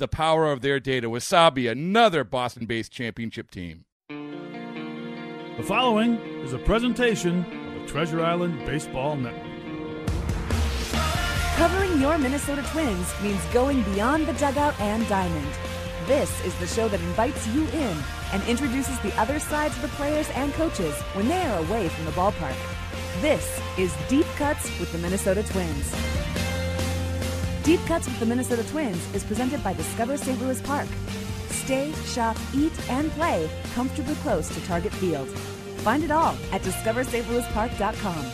[0.00, 1.08] the power of their data.
[1.08, 3.84] Wasabi, another Boston based championship team.
[4.08, 9.46] The following is a presentation of the Treasure Island Baseball Network.
[11.56, 15.52] Covering your Minnesota Twins means going beyond the dugout and diamond.
[16.06, 17.96] This is the show that invites you in
[18.32, 22.06] and introduces the other sides of the players and coaches when they are away from
[22.06, 22.56] the ballpark.
[23.20, 25.94] This is Deep Cuts with the Minnesota Twins.
[27.70, 30.42] Deep Cuts with the Minnesota Twins is presented by Discover St.
[30.42, 30.88] Louis Park.
[31.50, 35.28] Stay, shop, eat, and play comfortably close to Target Field.
[35.84, 38.26] Find it all at discoverstlouispark.com.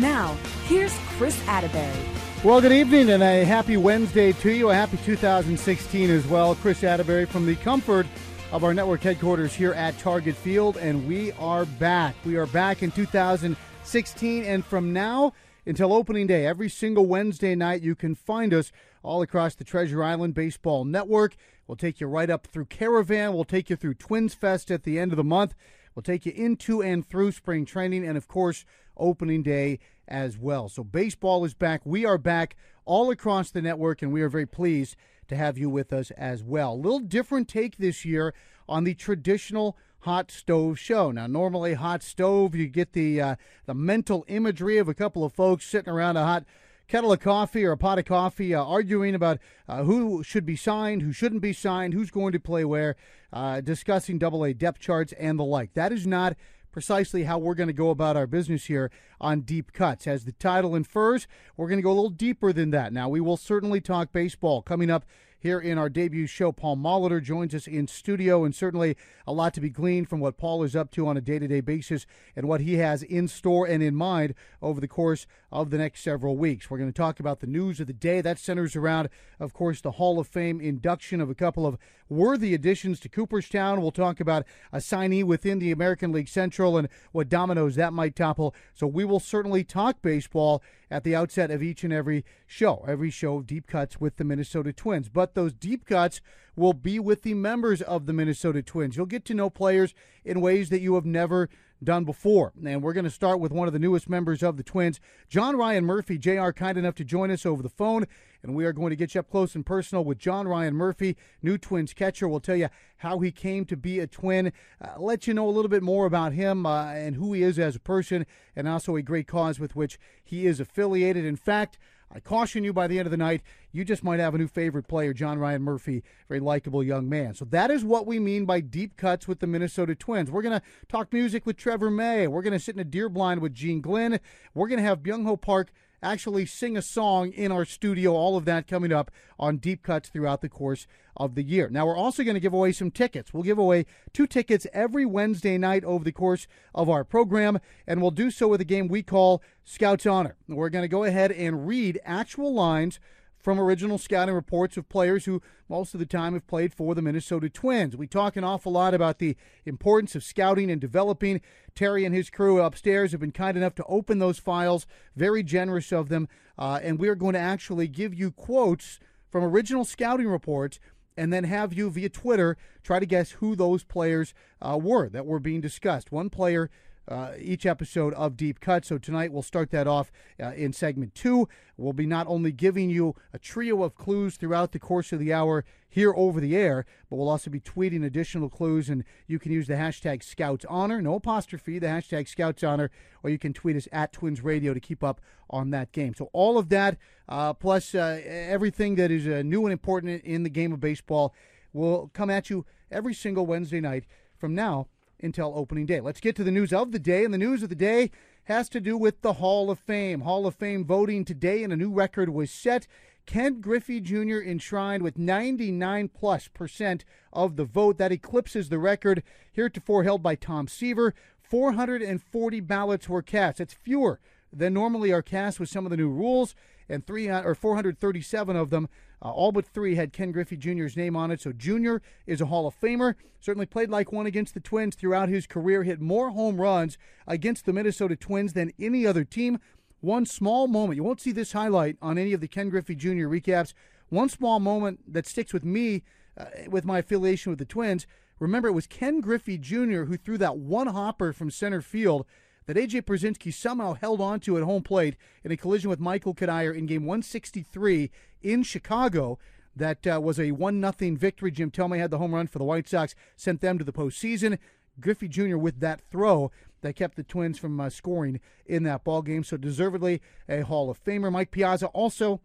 [0.00, 1.94] Now, here's Kris Atteberry.
[2.42, 4.70] Well, good evening and a happy Wednesday to you.
[4.70, 6.56] A happy 2016 as well.
[6.56, 8.08] Kris Atteberry from the comfort
[8.50, 12.16] of our network headquarters here at Target Field, and we are back.
[12.24, 15.34] We are back in 2016, and from now
[15.66, 18.72] until opening day, every single Wednesday night, you can find us
[19.02, 21.36] all across the Treasure Island Baseball Network.
[21.66, 23.34] We'll take you right up through Caravan.
[23.34, 25.54] We'll take you through Twins Fest at the end of the month.
[25.94, 28.64] We'll take you into and through spring training, and of course,
[28.96, 30.68] opening day as well.
[30.68, 31.82] So, baseball is back.
[31.84, 34.96] We are back all across the network, and we are very pleased
[35.28, 36.72] to have you with us as well.
[36.72, 38.34] A little different take this year
[38.68, 41.10] on the traditional hot stove show.
[41.10, 45.32] Now, normally hot stove, you get the uh, the mental imagery of a couple of
[45.32, 46.44] folks sitting around a hot
[46.88, 50.56] kettle of coffee or a pot of coffee, uh, arguing about uh, who should be
[50.56, 52.96] signed, who shouldn't be signed, who's going to play where,
[53.32, 55.74] uh, discussing double A depth charts and the like.
[55.74, 56.36] That is not
[56.72, 58.90] precisely how we're going to go about our business here
[59.20, 60.06] on Deep Cuts.
[60.06, 62.92] As the title infers, we're going to go a little deeper than that.
[62.92, 65.04] Now, we will certainly talk baseball coming up
[65.40, 66.52] here in our debut show.
[66.52, 68.96] Paul Molitor joins us in studio, and certainly
[69.26, 71.48] a lot to be gleaned from what Paul is up to on a day to
[71.48, 72.06] day basis
[72.36, 76.02] and what he has in store and in mind over the course of the next
[76.02, 76.70] several weeks.
[76.70, 78.20] We're going to talk about the news of the day.
[78.20, 79.08] That centers around,
[79.40, 81.78] of course, the Hall of Fame induction of a couple of
[82.10, 83.80] worthy additions to Cooperstown.
[83.80, 88.16] We'll talk about a signee within the American League Central and what dominoes that might
[88.16, 88.54] topple.
[88.74, 93.10] So we will certainly talk baseball at the outset of each and every show, every
[93.10, 95.08] show of deep cuts with the Minnesota Twins.
[95.08, 96.20] But those deep cuts
[96.56, 98.96] will be with the members of the Minnesota Twins.
[98.96, 99.94] You'll get to know players
[100.24, 101.48] in ways that you have never
[101.82, 102.52] done before.
[102.64, 105.56] And we're going to start with one of the newest members of the Twins, John
[105.56, 106.18] Ryan Murphy.
[106.18, 108.06] JR, kind enough to join us over the phone.
[108.42, 111.16] And we are going to get you up close and personal with John Ryan Murphy,
[111.42, 112.26] new Twins catcher.
[112.26, 115.50] We'll tell you how he came to be a Twin, uh, let you know a
[115.50, 118.24] little bit more about him uh, and who he is as a person,
[118.56, 121.24] and also a great cause with which he is affiliated.
[121.24, 121.78] In fact,
[122.12, 124.48] I caution you by the end of the night, you just might have a new
[124.48, 127.34] favorite player, John Ryan Murphy, very likable young man.
[127.34, 130.30] So that is what we mean by deep cuts with the Minnesota Twins.
[130.30, 132.26] We're going to talk music with Trevor May.
[132.26, 134.18] We're going to sit in a deer blind with Gene Glynn.
[134.54, 135.72] We're going to have Byung Ho Park
[136.02, 138.12] actually sing a song in our studio.
[138.12, 141.68] All of that coming up on Deep Cuts throughout the course of the year.
[141.68, 143.32] Now, we're also going to give away some tickets.
[143.32, 148.00] We'll give away two tickets every Wednesday night over the course of our program, and
[148.00, 150.36] we'll do so with a game we call Scouts Honor.
[150.48, 153.00] We're going to go ahead and read actual lines
[153.40, 157.02] from original scouting reports of players who most of the time have played for the
[157.02, 157.96] Minnesota Twins.
[157.96, 161.40] We talk an awful lot about the importance of scouting and developing.
[161.74, 165.92] Terry and his crew upstairs have been kind enough to open those files, very generous
[165.92, 166.28] of them,
[166.58, 168.98] uh, and we are going to actually give you quotes
[169.30, 170.78] from original scouting reports
[171.16, 174.32] and then have you via Twitter try to guess who those players
[174.62, 176.10] uh, were that were being discussed.
[176.10, 176.70] One player
[177.10, 178.84] uh, each episode of Deep Cut.
[178.84, 181.48] So tonight we'll start that off uh, in segment two.
[181.76, 185.32] We'll be not only giving you a trio of clues throughout the course of the
[185.32, 189.50] hour here over the air, but we'll also be tweeting additional clues, and you can
[189.50, 192.90] use the hashtag Scouts Honor, no apostrophe, the hashtag Scouts Honor,
[193.24, 196.14] or you can tweet us at Twins Radio to keep up on that game.
[196.14, 196.96] So all of that,
[197.28, 201.34] uh, plus uh, everything that is uh, new and important in the game of baseball,
[201.72, 204.04] will come at you every single Wednesday night
[204.38, 204.86] from now
[205.22, 206.00] until opening day.
[206.00, 207.24] Let's get to the news of the day.
[207.24, 208.10] And the news of the day
[208.44, 210.22] has to do with the Hall of Fame.
[210.22, 212.86] Hall of Fame voting today, and a new record was set.
[213.26, 214.40] Ken Griffey Jr.
[214.40, 217.98] enshrined with 99 plus percent of the vote.
[217.98, 219.22] That eclipses the record
[219.52, 221.14] heretofore held by Tom Seaver.
[221.40, 223.58] 440 ballots were cast.
[223.58, 224.20] That's fewer
[224.52, 226.54] than normally are cast with some of the new rules,
[226.88, 228.88] and three or 437 of them
[229.22, 231.40] uh, all but three had Ken Griffey Jr.'s name on it.
[231.40, 231.96] So Jr.
[232.26, 233.14] is a Hall of Famer.
[233.40, 235.82] Certainly played like one against the Twins throughout his career.
[235.82, 236.96] Hit more home runs
[237.26, 239.58] against the Minnesota Twins than any other team.
[240.00, 240.96] One small moment.
[240.96, 243.28] You won't see this highlight on any of the Ken Griffey Jr.
[243.28, 243.74] recaps.
[244.08, 246.02] One small moment that sticks with me
[246.36, 248.06] uh, with my affiliation with the Twins.
[248.38, 250.04] Remember, it was Ken Griffey Jr.
[250.04, 252.24] who threw that one hopper from center field
[252.66, 253.02] that A.J.
[253.02, 256.86] Pierzynski somehow held on to at home plate in a collision with Michael Cuddyer in
[256.86, 258.10] game 163
[258.42, 259.38] in Chicago.
[259.74, 261.50] That uh, was a 1 0 victory.
[261.50, 264.58] Jim Thome had the home run for the White Sox, sent them to the postseason.
[265.00, 265.56] Griffey Jr.
[265.56, 266.50] with that throw
[266.82, 269.44] that kept the Twins from uh, scoring in that ball game.
[269.44, 271.30] So deservedly a Hall of Famer.
[271.30, 272.40] Mike Piazza also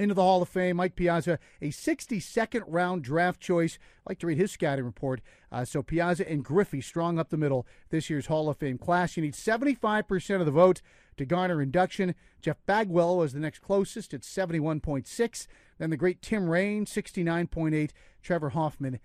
[0.00, 0.76] into the Hall of Fame.
[0.76, 3.78] Mike Piazza, a 62nd round draft choice.
[4.06, 5.20] I like to read his scouting report.
[5.50, 9.16] Uh, so Piazza and Griffey strong up the middle this year's Hall of Fame class.
[9.16, 10.82] You need 75% of the vote
[11.16, 12.14] to garner induction.
[12.40, 15.46] Jeff Bagwell was the next closest at 71.6.
[15.78, 17.90] Then the great Tim Raine, 69.8.
[18.22, 18.98] Trevor Hoffman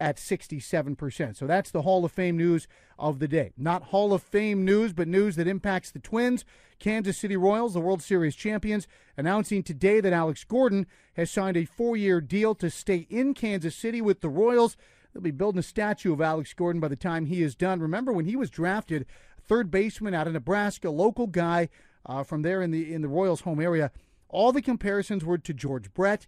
[0.00, 1.36] at 67%.
[1.36, 2.66] So that's the Hall of Fame news
[2.98, 3.52] of the day.
[3.56, 6.44] Not Hall of Fame news, but news that impacts the Twins.
[6.78, 11.66] Kansas City Royals, the World Series champions, announcing today that Alex Gordon has signed a
[11.66, 14.78] four year deal to stay in Kansas City with the Royals.
[15.12, 17.80] They'll be building a statue of Alex Gordon by the time he is done.
[17.80, 19.04] Remember when he was drafted,
[19.46, 21.68] third baseman out of Nebraska, local guy
[22.06, 23.90] uh, from there in the in the Royals' home area.
[24.28, 26.26] All the comparisons were to George Brett.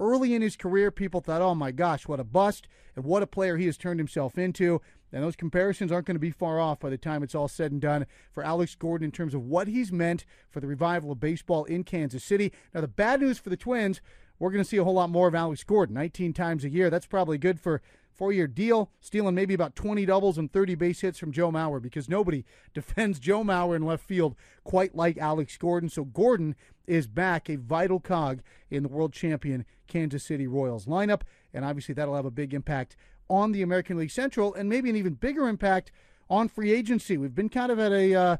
[0.00, 3.26] Early in his career, people thought, oh my gosh, what a bust, and what a
[3.26, 4.80] player he has turned himself into.
[5.12, 7.70] And those comparisons aren't going to be far off by the time it's all said
[7.70, 11.20] and done for Alex Gordon in terms of what he's meant for the revival of
[11.20, 12.52] baseball in Kansas City.
[12.74, 14.00] Now, the bad news for the Twins,
[14.40, 16.90] we're going to see a whole lot more of Alex Gordon 19 times a year.
[16.90, 17.80] That's probably good for
[18.14, 21.80] four year deal, stealing maybe about 20 doubles and 30 base hits from Joe Mauer
[21.80, 22.44] because nobody
[22.74, 25.88] defends Joe Mauer in left field quite like Alex Gordon.
[25.88, 26.54] So Gordon
[26.86, 28.40] is back, a vital cog
[28.70, 31.22] in the world champion Kansas City Royals lineup.
[31.52, 32.96] And obviously, that'll have a big impact
[33.28, 35.90] on the American League Central and maybe an even bigger impact
[36.28, 37.16] on free agency.
[37.16, 38.14] We've been kind of at a.
[38.14, 38.36] Uh,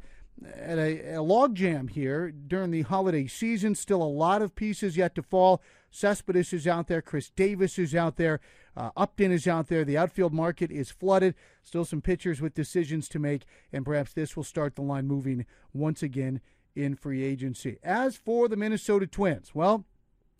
[0.56, 3.74] at a, a logjam here during the holiday season.
[3.74, 5.62] Still a lot of pieces yet to fall.
[5.90, 7.00] Cespedes is out there.
[7.00, 8.40] Chris Davis is out there.
[8.76, 9.84] Uh, Upton is out there.
[9.84, 11.36] The outfield market is flooded.
[11.62, 15.46] Still some pitchers with decisions to make, and perhaps this will start the line moving
[15.72, 16.40] once again
[16.74, 17.78] in free agency.
[17.82, 19.84] As for the Minnesota Twins, well,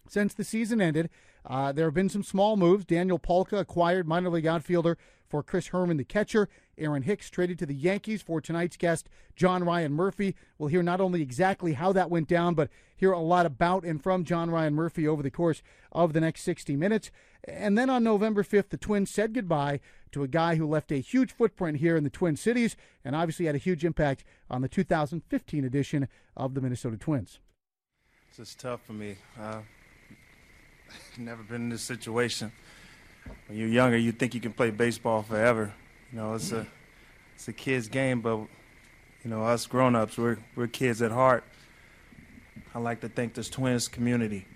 [0.09, 1.11] since the season ended,
[1.47, 2.85] uh, there have been some small moves.
[2.85, 4.99] Daniel Palka acquired minor league outfielder
[5.35, 6.49] for Chris Herrmann, the catcher.
[6.79, 10.37] Aaron Hicks traded to the Yankees for tonight's guest, John Ryan Murphy.
[10.59, 14.01] We'll hear not only exactly how that went down, but hear a lot about and
[14.01, 15.61] from John Ryan Murphy over the course
[15.91, 17.11] of the next 60 minutes.
[17.49, 19.81] And then on November 5th, the Twins said goodbye
[20.13, 23.47] to a guy who left a huge footprint here in the Twin Cities and obviously
[23.47, 27.41] had a huge impact on the 2015 edition of the Minnesota Twins.
[28.29, 29.17] It's just tough for me.
[29.37, 29.63] Uh,
[31.19, 32.53] never been in this situation.
[33.47, 35.73] When you're younger, you think you can play baseball forever.
[36.13, 36.67] You know, it's a
[37.35, 41.45] it's a kid's game, but you know, us grown-ups, we're we're kids at heart.
[42.75, 44.47] I like to thank this Twins community,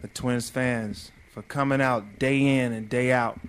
[0.00, 3.40] the Twins fans, for coming out day in and day out.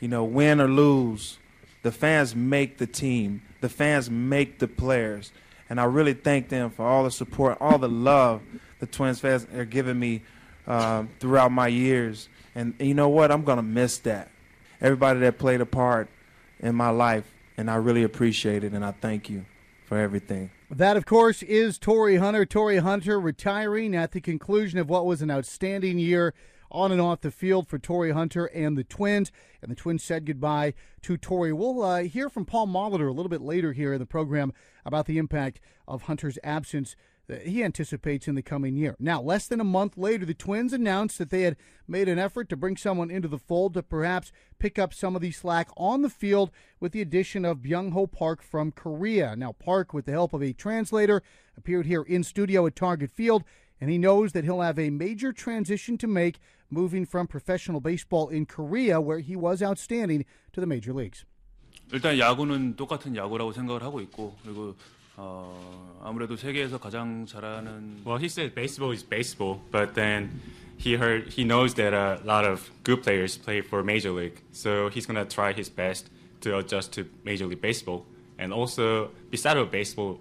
[0.00, 1.38] You know, win or lose,
[1.82, 3.42] the fans make the team.
[3.60, 5.32] The fans make the players.
[5.68, 8.40] And I really thank them for all the support, all the love
[8.78, 10.22] the Twins fans are giving me
[10.66, 12.28] uh, throughout my years.
[12.58, 13.30] And you know what?
[13.30, 14.32] I'm going to miss that.
[14.80, 16.08] Everybody that played a part
[16.58, 19.46] in my life, and I really appreciate it, and I thank you
[19.86, 20.50] for everything.
[20.68, 22.44] That, of course, is Torii Hunter.
[22.44, 26.34] Torii Hunter retiring at the conclusion of what was an outstanding year
[26.68, 29.30] on and off the field for Torii Hunter and the Twins.
[29.62, 31.52] And the Twins said goodbye to Torii.
[31.52, 34.52] We'll uh, hear from Paul Molitor a little bit later here in the program
[34.84, 36.96] about the impact of Hunter's absence
[37.27, 38.95] that he anticipates in the coming year.
[38.99, 41.55] Now, less than a month later, the Twins announced that they had
[41.87, 45.21] made an effort to bring someone into the fold to perhaps pick up some of
[45.21, 49.35] the slack on the field with the addition of Byung Ho Park from Korea.
[49.35, 51.23] Now, Park, with the help of a translator,
[51.57, 53.43] appeared here in studio at Target Field,
[53.79, 58.27] and he knows that he'll have a major transition to make moving from professional baseball
[58.29, 61.25] in Korea, where he was outstanding, to the major leagues.
[61.91, 64.75] 일단 야구는 똑같은 야구라고 생각을 하고 있고 그리고
[65.17, 70.31] 어, 아무래도 세계에서 가장 잘하는 Well, he said baseball is baseball, but then
[70.77, 74.89] he heard he knows that a lot of good players play for major league, so
[74.89, 76.09] he's gonna try his best
[76.41, 78.05] to adjust to major league baseball.
[78.39, 80.19] And also, beside of baseball,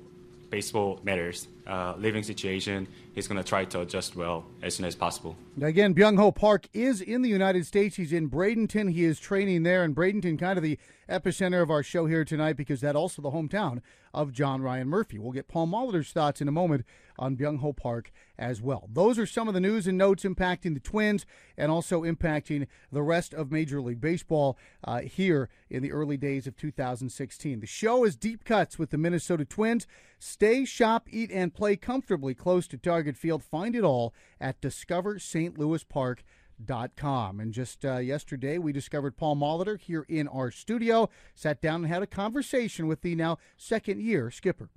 [0.50, 1.48] baseball matters.
[1.66, 5.35] Uh, living situation, he's gonna try to adjust well as soon as possible.
[5.59, 7.95] Again, Byung Ho Park is in the United States.
[7.95, 8.91] He's in Bradenton.
[8.91, 10.77] He is training there, and Bradenton, kind of the
[11.09, 13.81] epicenter of our show here tonight, because that also the hometown
[14.13, 15.17] of John Ryan Murphy.
[15.17, 16.85] We'll get Paul Molitor's thoughts in a moment
[17.17, 18.87] on Byung Ho Park as well.
[18.91, 21.25] Those are some of the news and notes impacting the Twins
[21.57, 26.45] and also impacting the rest of Major League Baseball uh, here in the early days
[26.45, 27.59] of 2016.
[27.59, 29.87] The show is Deep Cuts with the Minnesota Twins.
[30.19, 33.43] Stay, shop, eat, and play comfortably close to Target Field.
[33.43, 35.57] Find it all at Discover St.
[35.57, 36.23] Louis Park.
[36.65, 37.39] Dot com.
[37.39, 41.93] And just uh, yesterday, we discovered Paul Molitor here in our studio, sat down and
[41.93, 44.71] had a conversation with the now second year skipper.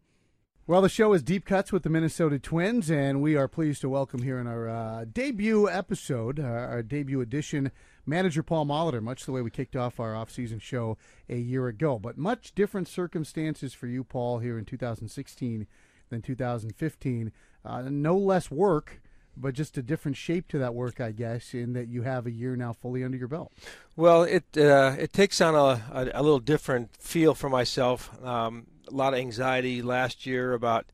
[0.66, 3.88] Well, the show is Deep Cuts with the Minnesota Twins, and we are pleased to
[3.88, 7.72] welcome here in our uh, debut episode, uh, our debut edition,
[8.06, 10.96] manager Paul Molitor, much the way we kicked off our offseason show
[11.28, 11.98] a year ago.
[11.98, 15.66] But much different circumstances for you, Paul, here in 2016
[16.10, 17.32] than 2015.
[17.64, 19.00] Uh, no less work
[19.40, 22.30] but just a different shape to that work, I guess, in that you have a
[22.30, 23.52] year now fully under your belt.
[23.96, 28.10] Well, it uh, it takes on a, a, a, little different feel for myself.
[28.24, 30.86] Um, a lot of anxiety last year about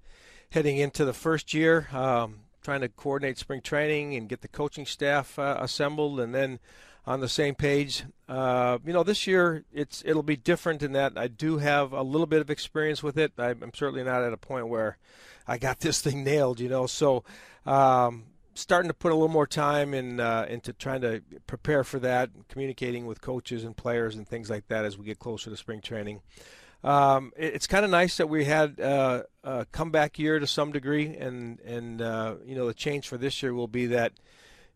[0.51, 4.87] heading into the first year, um, trying to coordinate spring training and get the coaching
[4.87, 6.59] staff uh, assembled, and then
[7.07, 8.05] on the same page.
[8.29, 12.03] Uh, you know, this year it's it'll be different in that I do have a
[12.03, 13.33] little bit of experience with it.
[13.39, 14.99] I'm certainly not at a point where
[15.47, 16.61] I got this thing nailed.
[16.61, 17.25] You know, so.
[17.65, 18.27] Um,
[18.59, 22.31] starting to put a little more time in uh, into trying to prepare for that,
[22.49, 25.81] communicating with coaches and players and things like that as we get closer to spring
[25.81, 26.21] training.
[26.83, 30.73] Um, it, it's kind of nice that we had uh, a comeback year to some
[30.73, 34.13] degree, and and uh, you know the change for this year will be that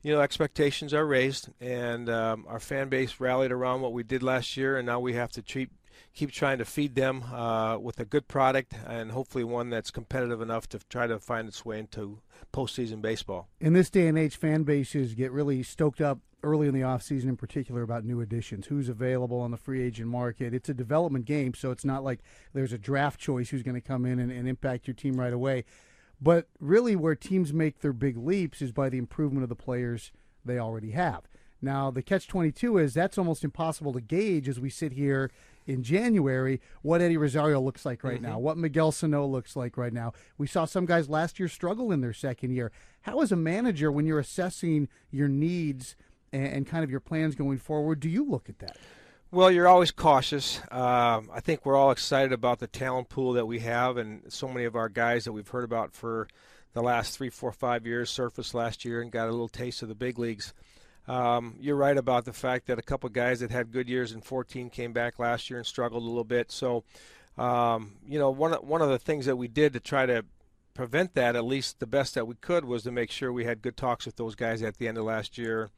[0.03, 4.23] you know expectations are raised, and um, our fan base rallied around what we did
[4.23, 5.71] last year, and now we have to treat
[6.13, 10.41] keep trying to feed them uh, with a good product and hopefully one that's competitive
[10.41, 12.21] enough to try to find its way into
[12.53, 13.49] postseason baseball.
[13.61, 17.25] In this day and age, fan bases get really stoked up early in the offseason
[17.25, 20.55] in particular about new additions, who's available on the free agent market.
[20.55, 22.21] It's a development game, so it's not like
[22.55, 25.33] there's a draft choice who's going to come in and, and impact your team right
[25.33, 25.65] away.
[26.21, 30.13] But really, where teams make their big leaps is by the improvement of the players
[30.45, 31.23] they already have.
[31.63, 35.31] Now, the catch 22 is that's almost impossible to gauge as we sit here
[35.67, 38.31] in January what Eddie Rosario looks like right mm-hmm.
[38.31, 40.13] now, what Miguel Sano looks like right now.
[40.39, 42.73] We saw some guys last year struggle in their second year.
[43.03, 45.97] How, as a manager, when you're assessing your needs
[46.33, 48.77] and, and kind of your plans going forward, do you look at that?
[49.33, 50.59] Well, you're always cautious.
[50.73, 54.49] Um, I think we're all excited about the talent pool that we have, and so
[54.49, 56.27] many of our guys that we've heard about for
[56.73, 59.89] the last three, four, five years surfaced last year and got a little taste of
[59.89, 60.53] the big leagues.
[61.07, 64.11] Um, you're right about the fact that a couple of guys that had good years
[64.11, 66.51] in 14 came back last year and struggled a little bit.
[66.51, 66.83] So,
[67.39, 70.25] um, you know, one one of the things that we did to try to
[70.75, 73.63] prevent that, at least the best that we could, was to make sure we had
[73.63, 75.71] good talks with those guys at the end of last year.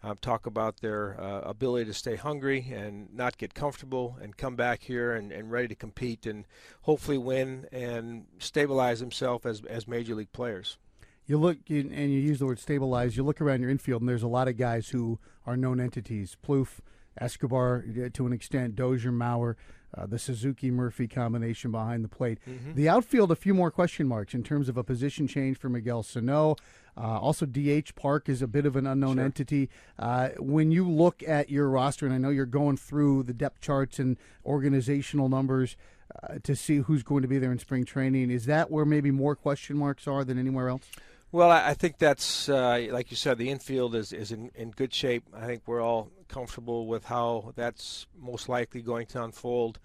[0.00, 4.54] Um, talk about their uh, ability to stay hungry and not get comfortable and come
[4.54, 6.46] back here and, and ready to compete and
[6.82, 10.78] hopefully win and stabilize themselves as, as major league players
[11.28, 13.16] you look and you use the word stabilize.
[13.16, 16.36] You look around your infield, and there's a lot of guys who are known entities.
[16.44, 16.80] Plouffe,
[17.20, 19.54] Escobar, to an extent, Dozier, Mauer,
[19.96, 22.38] uh, the Suzuki Murphy combination behind the plate.
[22.48, 22.74] Mm-hmm.
[22.74, 26.02] The outfield, a few more question marks in terms of a position change for Miguel
[26.02, 26.56] Sano.
[26.98, 29.24] Uh, also, DH Park is a bit of an unknown sure.
[29.24, 29.70] entity.
[29.98, 33.60] Uh, when you look at your roster, and I know you're going through the depth
[33.60, 35.76] charts and organizational numbers
[36.22, 39.12] uh, to see who's going to be there in spring training, is that where maybe
[39.12, 40.90] more question marks are than anywhere else?
[41.30, 43.36] Well, I think that's uh, like you said.
[43.36, 45.24] The infield is is in, in good shape.
[45.36, 49.78] I think we're all comfortable with how that's most likely going to unfold.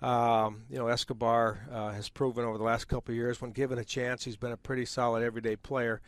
[0.00, 3.78] Um, you know, Escobar uh, has proven over the last couple of years, when given
[3.78, 6.00] a chance, he's been a pretty solid everyday player.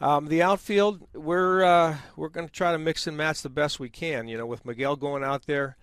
[0.00, 3.78] Um, the outfield, we're uh, we're going to try to mix and match the best
[3.78, 4.28] we can.
[4.28, 5.76] You know, with Miguel going out there,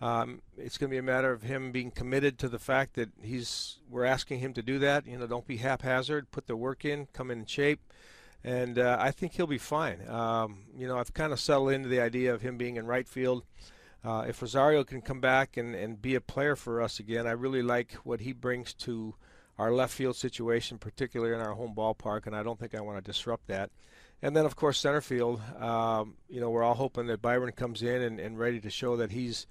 [0.00, 3.08] Um, it's going to be a matter of him being committed to the fact that
[3.22, 5.06] he's we're asking him to do that.
[5.06, 6.30] You know, don't be haphazard.
[6.30, 7.06] Put the work in.
[7.12, 7.80] Come in shape.
[8.44, 10.06] And uh, I think he'll be fine.
[10.08, 13.08] Um, you know, I've kind of settled into the idea of him being in right
[13.08, 13.44] field.
[14.04, 17.32] Uh, if Rosario can come back and, and be a player for us again, I
[17.32, 19.14] really like what he brings to
[19.58, 22.98] our left field situation, particularly in our home ballpark, and I don't think I want
[22.98, 23.70] to disrupt that.
[24.22, 25.40] And then, of course, center field.
[25.58, 28.96] Um, you know, we're all hoping that Byron comes in and, and ready to show
[28.96, 29.46] that he's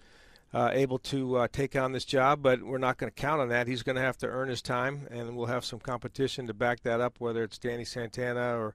[0.54, 3.50] uh, able to uh, take on this job, but we're not going to count on
[3.50, 3.68] that.
[3.68, 6.82] He's going to have to earn his time, and we'll have some competition to back
[6.84, 8.74] that up, whether it's Danny Santana or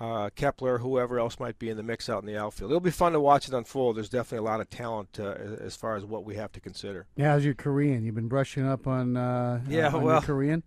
[0.00, 2.70] uh, Kepler, whoever else might be in the mix out in the outfield.
[2.70, 3.98] It'll be fun to watch it unfold.
[3.98, 7.06] There's definitely a lot of talent uh, as far as what we have to consider.
[7.16, 8.02] Yeah, how's your Korean?
[8.02, 10.62] You've been brushing up on uh, yeah, on well, Korean.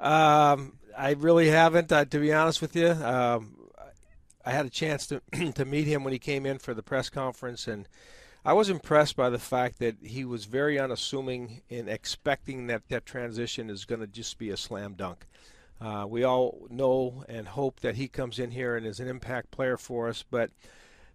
[0.00, 2.90] Um, I really haven't, uh, to be honest with you.
[2.90, 3.56] Um,
[4.44, 5.22] I had a chance to
[5.54, 7.88] to meet him when he came in for the press conference, and
[8.44, 13.06] I was impressed by the fact that he was very unassuming in expecting that that
[13.06, 15.28] transition is going to just be a slam dunk.
[15.82, 19.50] Uh, we all know and hope that he comes in here and is an impact
[19.50, 20.24] player for us.
[20.30, 20.50] But,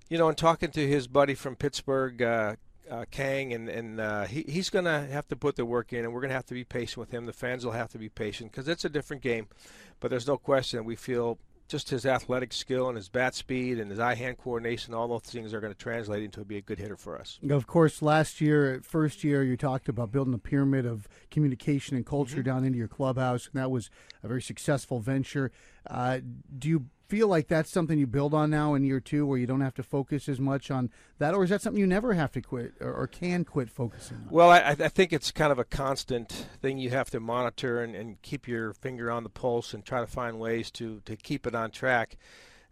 [0.09, 2.55] you know, in talking to his buddy from Pittsburgh, uh,
[2.91, 6.03] uh, Kang, and, and uh, he, he's going to have to put the work in,
[6.03, 7.25] and we're going to have to be patient with him.
[7.25, 9.47] The fans will have to be patient because it's a different game.
[9.99, 13.91] But there's no question we feel just his athletic skill and his bat speed and
[13.91, 16.95] his eye-hand coordination, all those things are going to translate into be a good hitter
[16.95, 17.39] for us.
[17.49, 22.05] Of course, last year, first year, you talked about building a pyramid of communication and
[22.05, 22.43] culture mm-hmm.
[22.43, 23.89] down into your clubhouse, and that was
[24.23, 25.51] a very successful venture.
[25.89, 26.19] Uh,
[26.57, 29.47] do you feel like that's something you build on now in year two, where you
[29.47, 32.31] don't have to focus as much on that, or is that something you never have
[32.33, 34.27] to quit or, or can quit focusing on?
[34.29, 37.95] Well, I, I, think it's kind of a constant thing you have to monitor and,
[37.95, 41.47] and, keep your finger on the pulse and try to find ways to, to keep
[41.47, 42.17] it on track.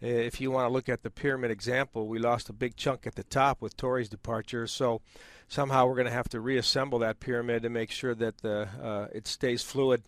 [0.01, 3.15] If you want to look at the pyramid example, we lost a big chunk at
[3.15, 5.01] the top with Torii's departure, so
[5.47, 9.07] somehow we're going to have to reassemble that pyramid to make sure that the, uh,
[9.13, 10.03] it stays fluid.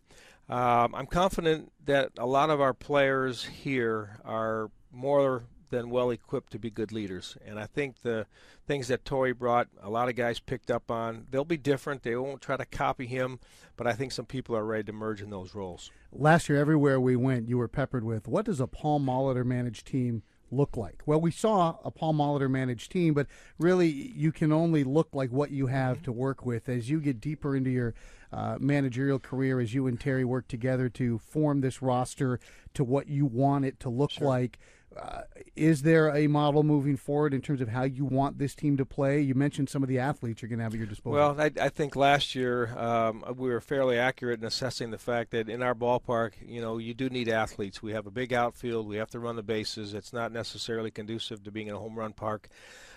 [0.50, 6.52] Um, I'm confident that a lot of our players here are more than well equipped
[6.54, 7.38] to be good leaders.
[7.46, 8.26] And I think the
[8.66, 11.26] things that Torii brought, a lot of guys picked up on.
[11.30, 12.04] They'll be different.
[12.04, 13.40] They won't try to copy him,
[13.76, 15.92] but I think some people are ready to merge in those roles.
[16.12, 19.86] Last year, everywhere we went, you were peppered with what does a Paul Molitor managed
[19.88, 21.02] team look like?
[21.06, 23.28] Well, we saw a Paul Molitor managed team, but
[23.60, 27.20] really you can only look like what you have to work with as you get
[27.20, 27.94] deeper into your
[28.32, 32.40] uh, managerial career, as you and Terry work together to form this roster
[32.74, 34.28] to what you want it to look sure.
[34.28, 34.60] like.
[34.98, 35.22] Uh,
[35.56, 38.86] is there a model moving forward in terms of how you want this team to
[38.86, 39.22] play?
[39.22, 41.14] You mentioned some of the athletes you're going to have at your disposal.
[41.14, 45.32] Well, I, I think last year um, we were fairly accurate in assessing the fact
[45.32, 47.82] that in our ballpark, you know, you do need athletes.
[47.82, 48.88] We have a big outfield.
[48.88, 49.94] We have to run the bases.
[49.94, 52.50] It's not necessarily conducive to being in a home run park.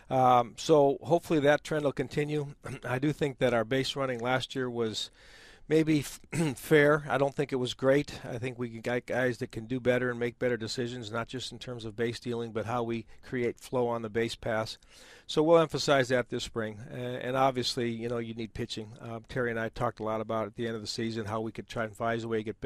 [0.08, 2.54] Um, so hopefully that trend will continue.
[2.84, 5.10] I do think that our base running last year was
[5.70, 6.02] maybe
[6.56, 7.04] fair.
[7.08, 8.20] I don't think it was great.
[8.28, 11.52] I think we got guys that can do better and make better decisions, not just
[11.52, 14.78] in terms of base dealing, but how we create flow on the base pass.
[15.30, 16.80] So we'll emphasize that this spring.
[16.90, 18.90] And obviously, you know, you need pitching.
[19.00, 21.40] Uh, Terry and I talked a lot about at the end of the season how
[21.40, 22.56] we could try and find, way get,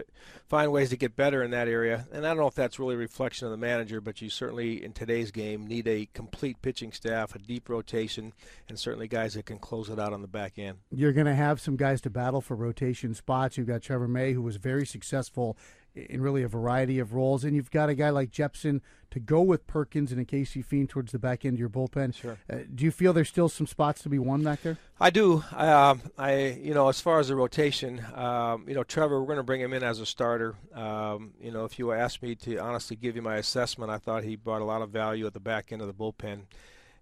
[0.48, 2.06] find ways to get better in that area.
[2.10, 4.82] And I don't know if that's really a reflection of the manager, but you certainly,
[4.82, 8.32] in today's game, need a complete pitching staff, a deep rotation,
[8.66, 10.78] and certainly guys that can close it out on the back end.
[10.90, 13.58] You're going to have some guys to battle for rotation spots.
[13.58, 15.58] You've got Trevor May, who was very successful
[15.94, 17.44] in really a variety of roles.
[17.44, 18.80] And you've got a guy like Jepsen
[19.10, 22.14] to go with Perkins and a Casey Fien towards the back end of your bullpen.
[22.14, 22.36] Sure.
[22.50, 24.76] Uh, do you feel there's still some spots to be won back there?
[24.98, 25.44] I do.
[25.52, 29.36] Um, I, you know, as far as the rotation, um, you know, Trevor, we're going
[29.36, 30.56] to bring him in as a starter.
[30.74, 34.24] Um, you know, if you asked me to honestly give you my assessment, I thought
[34.24, 36.42] he brought a lot of value at the back end of the bullpen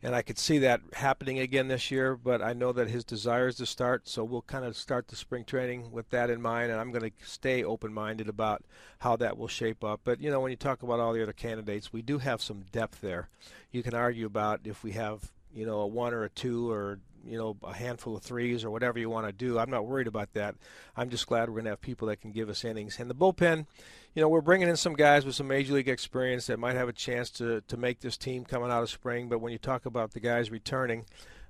[0.03, 2.17] and I could see that happening again this year.
[2.17, 5.17] But I know that his desire is to start, so we'll kind of start the
[5.17, 8.65] spring training with that in mind, and I'm going to stay open-minded about
[8.99, 10.01] how that will shape up.
[10.05, 12.65] But you know, when you talk about all the other candidates, we do have some
[12.73, 13.29] depth there.
[13.71, 16.99] You can argue about if we have you know a one or a two or
[17.27, 19.59] you know a handful of threes or whatever you want to do.
[19.59, 20.55] I'm not worried about that.
[20.97, 22.99] I'm just glad we're going to have people that can give us innings.
[22.99, 23.67] And the bullpen,
[24.15, 26.89] you know, we're bringing in some guys with some major league experience that might have
[26.89, 29.29] a chance to to make this team coming out of spring.
[29.29, 31.05] But when you talk about the guys returning,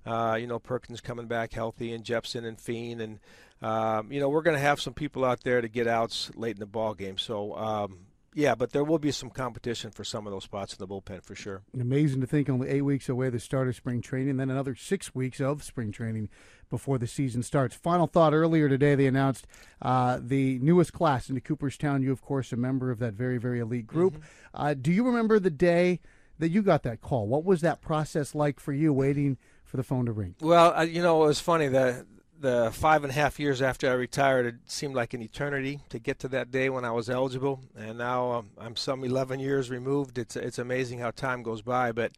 [0.07, 3.21] uh, you know, Perkins coming back healthy, and Jepsen and Fien, and
[3.63, 6.57] um, you know, we're going to have some people out there to get outs late
[6.57, 7.19] in the ball game.
[7.19, 7.99] So um,
[8.35, 11.23] yeah, but there will be some competition for some of those spots in the bullpen
[11.23, 11.63] for sure.
[11.79, 15.15] Amazing to think only eight weeks away the start of spring training, then another six
[15.15, 16.29] weeks of spring training
[16.71, 17.75] before the season starts.
[17.75, 19.47] Final thought earlier today, they announced
[19.83, 22.03] uh, the newest class into Cooperstown.
[22.03, 24.15] You, of course, a member of that very, very elite group.
[24.15, 24.23] Mm-hmm.
[24.55, 26.01] Uh, do you remember the day
[26.39, 27.27] that you got that call?
[27.27, 29.39] What was that process like for you waiting?
[29.73, 30.35] for the phone to ring?
[30.43, 31.67] Well, uh, you know, it was funny.
[31.67, 32.05] The
[32.43, 35.99] the five and a half years after I retired, it seemed like an eternity to
[35.99, 39.71] get to that day when I was eligible, and now um, I'm some 11 years
[39.71, 40.19] removed.
[40.19, 42.13] It's it's amazing how time goes by, but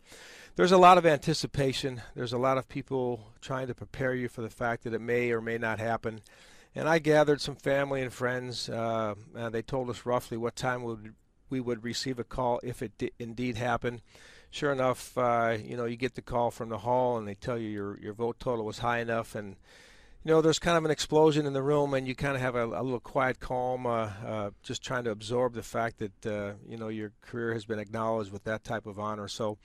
[0.57, 2.03] there's a lot of anticipation.
[2.15, 5.31] There's a lot of people trying to prepare you for the fact that it may
[5.31, 6.21] or may not happen.
[6.75, 8.69] And I gathered some family and friends.
[8.69, 11.15] Uh, and they told us roughly what time we would,
[11.51, 14.03] we would receive a call if it indeed happened.
[14.51, 17.59] Sure enough, uh, you know, you get the call from the hall and they tell
[17.59, 19.57] you your your vote total was high enough, and
[20.25, 22.55] you know, there's kind of an explosion in the room, and you kind of have
[22.55, 26.53] a, a little quiet calm, uh, uh, just trying to absorb the fact that uh,
[26.67, 29.29] you know your career has been acknowledged with that type of honor.
[29.29, 29.59] So,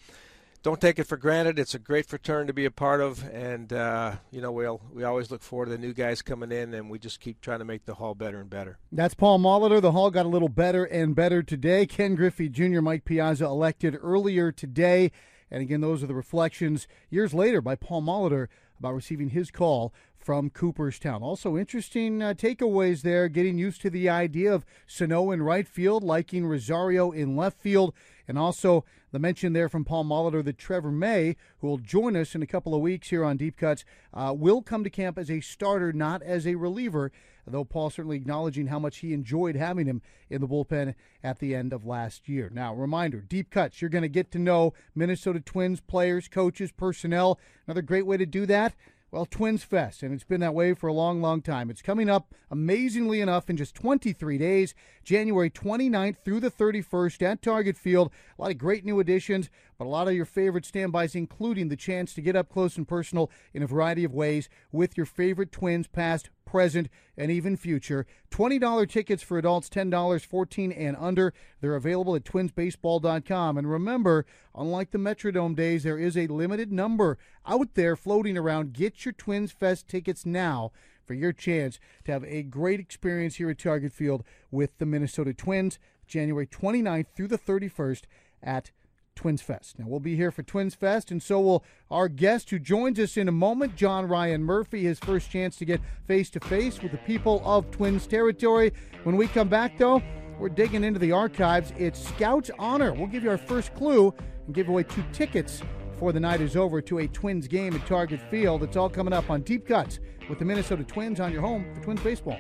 [0.62, 1.58] don't take it for granted.
[1.58, 5.06] It's a great fraternity to be a part of, and uh, you know we'll we
[5.06, 7.66] always look forward to the new guys coming in, and we just keep trying to
[7.66, 8.80] make the hall better and better.
[8.92, 9.82] That's Paul Molitor.
[9.82, 11.86] The hall got a little better and better today.
[11.86, 15.14] Ken Griffey Jr., Mike Piazza elected earlier today,
[15.50, 19.94] and again, those are the reflections years later by Paul Molitor about receiving his call
[20.20, 21.24] from Cooperstown.
[21.24, 26.04] Also, interesting uh, takeaways there, getting used to the idea of Sano in right field,
[26.04, 27.94] liking Rosario in left field,
[28.28, 32.36] and also the mention there from Paul Molitor that Trevor May, who will join us
[32.36, 35.32] in a couple of weeks here on Deep Cuts, uh, will come to camp as
[35.32, 37.12] a starter, not as a reliever.
[37.48, 41.56] Though Paul certainly acknowledging how much he enjoyed having him in the bullpen at the
[41.56, 42.52] end of last year.
[42.54, 47.40] Now, reminder Deep Cuts, you're going to get to know Minnesota Twins players, coaches, personnel.
[47.66, 48.76] Another great way to do that
[49.12, 51.72] well, Twins Fest, and it's been that way for a long, long time.
[51.72, 57.42] It's coming up, amazingly enough, in just 23 days, January 29th through the 31st at
[57.42, 58.12] Target Field.
[58.38, 61.78] A lot of great new additions, but a lot of your favorite standbys, including the
[61.78, 65.54] chance to get up close and personal in a variety of ways with your favorite
[65.54, 68.06] Twins, past, present, and even future.
[68.30, 71.34] $20 tickets for adults, $10, 14 and under.
[71.62, 73.58] They're available at twinsbaseball.com.
[73.58, 78.74] And remember, unlike the Metrodome days, there is a limited number out there floating around.
[78.74, 80.74] Get your Twins Fest tickets now
[81.06, 85.34] for your chance to have a great experience here at Target Field with the Minnesota
[85.34, 88.04] Twins, January 29th through the 31st
[88.44, 88.72] at
[89.20, 89.78] Twins Fest.
[89.78, 93.18] Now, we'll be here for Twins Fest, and so will our guest who joins us
[93.18, 96.94] in a moment, John Ryan Murphy, his first chance to get face to face with
[96.94, 98.72] the people of Twins territory.
[99.04, 100.02] When we come back, though,
[100.40, 101.74] we're digging into the archives.
[101.78, 102.94] It's Scout's Honor.
[102.94, 104.14] We'll give you our first clue
[104.46, 107.86] and give away two tickets before the night is over to a Twins game at
[107.86, 108.64] Target Field.
[108.64, 111.82] It's all coming up on Deep Cuts with the Minnesota Twins on your home for
[111.82, 112.40] Twins Baseball.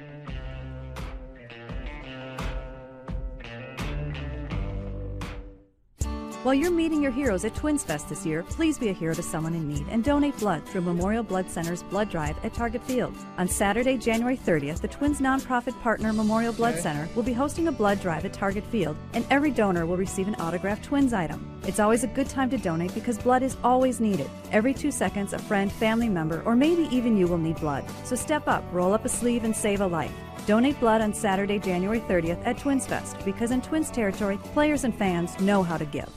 [6.43, 9.21] While you're meeting your heroes at Twins Fest this year, please be a hero to
[9.21, 13.13] someone in need and donate blood through Memorial Blood Center's Blood Drive at Target Field.
[13.37, 17.73] On Saturday, January 30th, the Twins nonprofit partner Memorial Blood Center will be hosting a
[17.73, 21.45] blood drive at Target Field, and every donor will receive an autographed Twins item.
[21.67, 24.29] It's always a good time to donate because blood is always needed.
[24.53, 27.83] Every two seconds, a friend, family member, or maybe even you will need blood.
[28.05, 30.13] So step up, roll up a sleeve, and save a life.
[30.49, 34.95] Donate blood on Saturday, January 30th at Twins Fest because in Twins territory, players and
[34.95, 36.09] fans know how to give.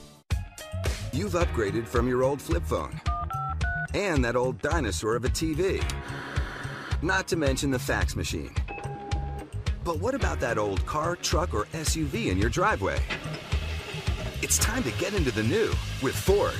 [1.13, 2.99] You've upgraded from your old flip phone
[3.93, 5.85] and that old dinosaur of a TV.
[7.03, 8.55] Not to mention the fax machine.
[9.85, 13.03] But what about that old car, truck, or SUV in your driveway?
[14.41, 16.55] It's time to get into the new with Ford.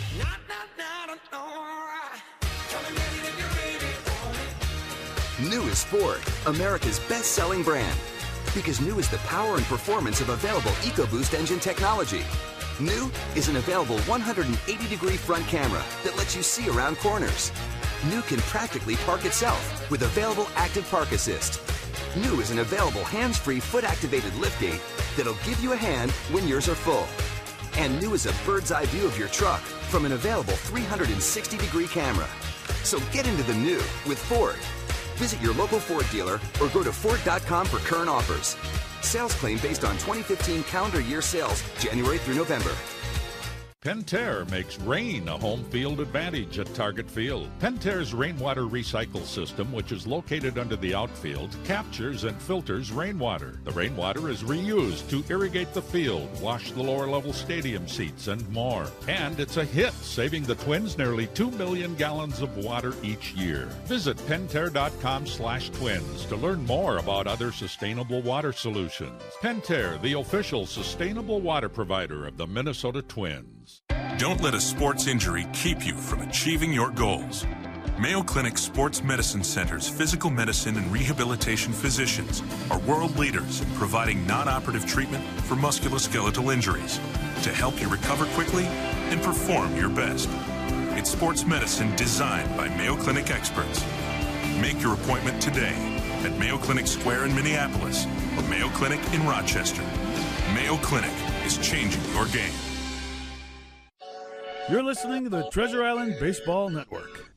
[5.49, 7.99] New is Ford, America's best selling brand.
[8.55, 12.23] Because new is the power and performance of available EcoBoost engine technology.
[12.79, 17.51] New is an available 180 degree front camera that lets you see around corners.
[18.09, 21.61] New can practically park itself with available active park assist.
[22.17, 24.81] New is an available hands free foot activated liftgate
[25.17, 27.09] that'll give you a hand when yours are full.
[27.77, 31.89] And new is a bird's eye view of your truck from an available 360 degree
[31.89, 32.29] camera.
[32.85, 34.57] So get into the new with Ford.
[35.17, 38.57] Visit your local Ford dealer or go to Ford.com for current offers.
[39.05, 42.75] Sales claim based on 2015 calendar year sales, January through November.
[43.83, 47.49] Pentair makes rain a home field advantage at Target Field.
[47.59, 53.59] Pentair's rainwater recycle system, which is located under the outfield, captures and filters rainwater.
[53.65, 58.49] The rainwater is reused to irrigate the field, wash the lower level stadium seats, and
[58.51, 58.87] more.
[59.09, 63.65] And it's a hit, saving the Twins nearly 2 million gallons of water each year.
[63.87, 69.21] Visit pentair.com slash twins to learn more about other sustainable water solutions.
[69.41, 73.72] Pentair, the official sustainable water provider of the Minnesota Twins.
[74.19, 77.47] Don't let a sports injury keep you from achieving your goals.
[77.99, 84.27] Mayo Clinic Sports Medicine Center's physical medicine and rehabilitation physicians are world leaders in providing
[84.27, 86.99] non operative treatment for musculoskeletal injuries
[87.43, 90.29] to help you recover quickly and perform your best.
[90.97, 93.85] It's sports medicine designed by Mayo Clinic experts.
[94.61, 95.75] Make your appointment today
[96.25, 99.83] at Mayo Clinic Square in Minneapolis or Mayo Clinic in Rochester.
[100.55, 101.13] Mayo Clinic
[101.45, 102.72] is changing your game.
[104.71, 107.29] You're listening to the Treasure Island Baseball Network.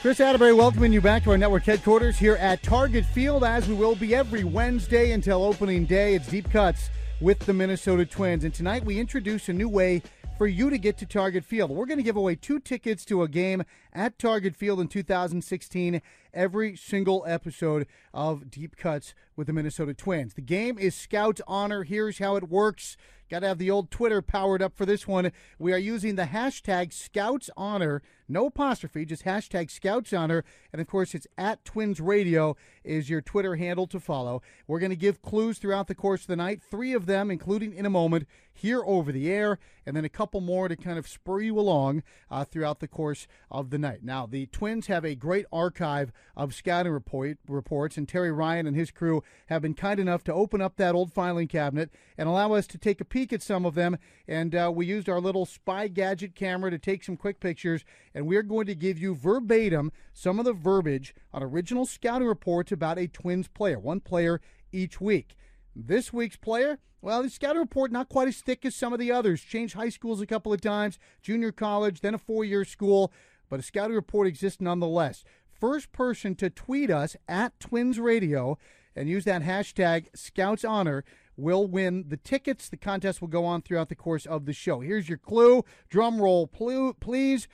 [0.00, 3.74] Kris Atteberry welcoming you back to our network headquarters here at Target Field, as we
[3.74, 6.14] will be every Wednesday until opening day.
[6.14, 6.88] It's Deep Cuts
[7.20, 8.44] with the Minnesota Twins.
[8.44, 10.02] And tonight we introduce a new way
[10.38, 11.70] for you to get to Target Field.
[11.70, 16.00] We're going to give away two tickets to a game at Target Field in 2016
[16.32, 20.32] every single episode of Deep Cuts with the Minnesota Twins.
[20.32, 21.82] The game is Scout Honor.
[21.82, 22.96] Here's how it works.
[23.30, 25.30] Got to have the old Twitter powered up for this one.
[25.56, 30.44] We are using the hashtag Scouts Honor, no apostrophe, just hashtag Scouts Honor.
[30.72, 34.42] And of course, it's at Twins Radio is your Twitter handle to follow.
[34.66, 37.74] We're going to give clues throughout the course of the night, three of them, including
[37.74, 41.08] in a moment, here over the air, and then a couple more to kind of
[41.08, 44.02] spur you along uh, throughout the course of the night.
[44.02, 48.76] Now, the Twins have a great archive of scouting report, reports, and Terry Ryan and
[48.76, 52.52] his crew have been kind enough to open up that old filing cabinet and allow
[52.52, 53.96] us to take a peek at some of them.
[54.28, 58.26] And uh, we used our little spy gadget camera to take some quick pictures, and
[58.26, 62.98] we're going to give you verbatim some of the verbiage on original scouting reports about
[62.98, 64.40] a Twins player, one player
[64.72, 65.36] each week.
[65.74, 69.12] This week's player, well, the scouting report not quite as thick as some of the
[69.12, 69.40] others.
[69.40, 73.12] Changed high schools a couple of times, junior college, then a four-year school,
[73.48, 75.24] but a scouting report exists nonetheless.
[75.50, 78.58] First person to tweet us at Twins Radio
[78.96, 81.04] and use that hashtag Scouts Honor
[81.36, 82.68] will win the tickets.
[82.68, 84.80] The contest will go on throughout the course of the show.
[84.80, 85.64] Here's your clue.
[85.88, 87.48] Drum roll, please.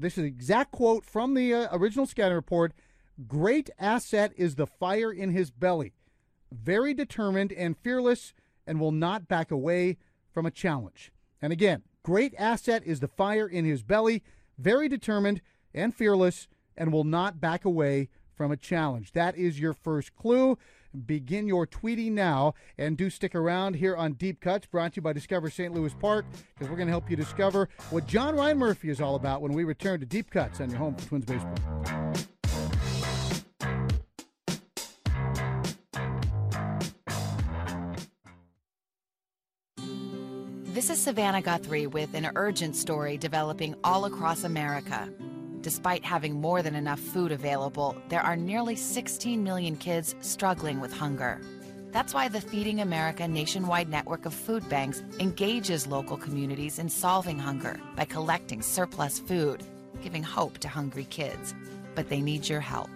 [0.00, 2.72] This is an exact quote from the uh, original scouting report.
[3.28, 5.92] Great asset is the fire in his belly.
[6.50, 8.32] Very determined and fearless
[8.66, 9.98] and will not back away
[10.32, 11.12] from a challenge.
[11.42, 14.22] And again, great asset is the fire in his belly.
[14.58, 15.42] Very determined
[15.74, 19.12] and fearless and will not back away from a challenge.
[19.12, 20.56] That is your first clue.
[21.06, 25.02] Begin your tweeting now and do stick around here on Deep Cuts, brought to you
[25.02, 25.72] by Discover St.
[25.72, 26.24] Louis Park,
[26.54, 29.52] because we're going to help you discover what John Ryan Murphy is all about when
[29.52, 31.54] we return to Deep Cuts on your home for Twins Baseball.
[40.72, 45.08] This is Savannah Guthrie with an urgent story developing all across America.
[45.62, 50.92] Despite having more than enough food available, there are nearly 16 million kids struggling with
[50.92, 51.40] hunger.
[51.92, 57.38] That's why the Feeding America nationwide network of food banks engages local communities in solving
[57.38, 59.62] hunger by collecting surplus food,
[60.02, 61.54] giving hope to hungry kids.
[61.94, 62.90] But they need your help.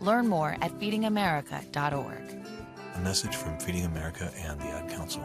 [0.00, 2.36] Learn more at feedingamerica.org.
[2.94, 5.24] A message from Feeding America and the Ad Council.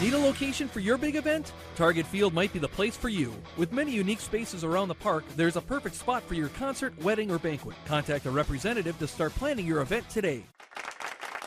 [0.00, 1.52] Need a location for your big event?
[1.76, 3.32] Target Field might be the place for you.
[3.56, 7.30] With many unique spaces around the park, there's a perfect spot for your concert, wedding,
[7.30, 7.76] or banquet.
[7.86, 10.44] Contact a representative to start planning your event today.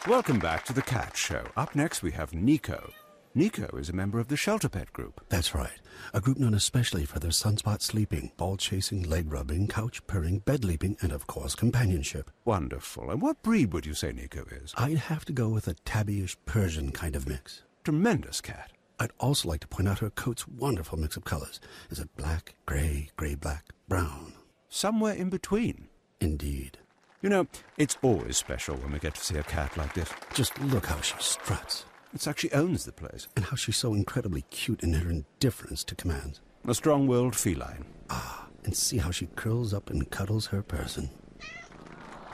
[0.07, 1.43] Welcome back to the Cat Show.
[1.57, 2.93] Up next, we have Nico.
[3.33, 5.19] Nico is a member of the Shelter Pet Group.
[5.27, 5.81] That's right.
[6.13, 10.63] A group known especially for their sunspot sleeping, ball chasing, leg rubbing, couch purring, bed
[10.63, 12.31] leaping, and of course, companionship.
[12.45, 13.11] Wonderful.
[13.11, 14.73] And what breed would you say Nico is?
[14.77, 17.63] I'd have to go with a tabbyish Persian kind of mix.
[17.85, 18.71] Tremendous cat.
[18.99, 21.59] I'd also like to point out her coat's wonderful mix of colors.
[21.91, 24.33] Is it black, gray, gray, black, brown?
[24.69, 25.89] Somewhere in between.
[26.19, 26.79] Indeed.
[27.21, 27.45] You know,
[27.77, 30.09] it's always special when we get to see a cat like this.
[30.33, 31.85] Just look how she struts.
[32.11, 33.27] It's like she owns the place.
[33.35, 36.41] And how she's so incredibly cute in her indifference to commands.
[36.67, 37.85] A strong willed feline.
[38.09, 41.11] Ah, and see how she curls up and cuddles her person.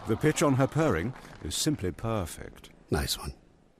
[0.08, 2.70] The pitch on her purring is simply perfect.
[2.90, 3.34] Nice one.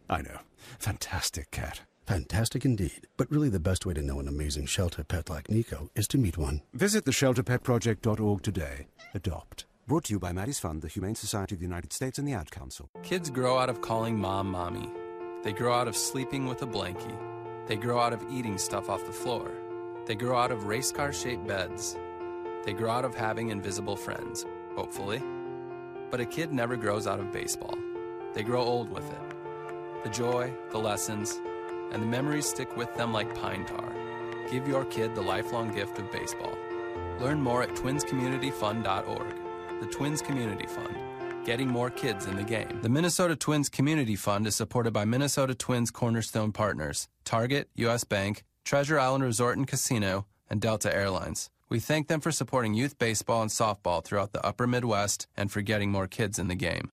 [0.10, 0.40] I know.
[0.80, 1.82] Fantastic cat.
[2.06, 3.08] Fantastic indeed.
[3.18, 6.18] But really, the best way to know an amazing shelter pet like Nico is to
[6.18, 6.62] meet one.
[6.74, 8.88] Visit theshelterpetproject.org today.
[9.14, 9.66] Adopt.
[9.88, 12.34] Brought to you by Maddie's Fund, the Humane Society of the United States, and the
[12.34, 12.90] Ad Council.
[13.04, 14.90] Kids grow out of calling mom mommy.
[15.44, 17.18] They grow out of sleeping with a blankie.
[17.68, 19.52] They grow out of eating stuff off the floor.
[20.06, 21.98] They grow out of race car shaped beds.
[22.64, 24.46] They grow out of having invisible friends,
[24.76, 25.22] hopefully.
[26.10, 27.78] But a kid never grows out of baseball.
[28.34, 29.41] They grow old with it.
[30.04, 31.40] The joy, the lessons,
[31.92, 33.94] and the memories stick with them like pine tar.
[34.50, 36.58] Give your kid the lifelong gift of baseball.
[37.20, 39.36] Learn more at twinscommunityfund.org.
[39.80, 40.96] The Twins Community Fund,
[41.46, 42.82] getting more kids in the game.
[42.82, 48.04] The Minnesota Twins Community Fund is supported by Minnesota Twins Cornerstone Partners, Target, U.S.
[48.04, 51.50] Bank, Treasure Island Resort and Casino, and Delta Airlines.
[51.70, 55.62] We thank them for supporting youth baseball and softball throughout the upper Midwest and for
[55.62, 56.92] getting more kids in the game.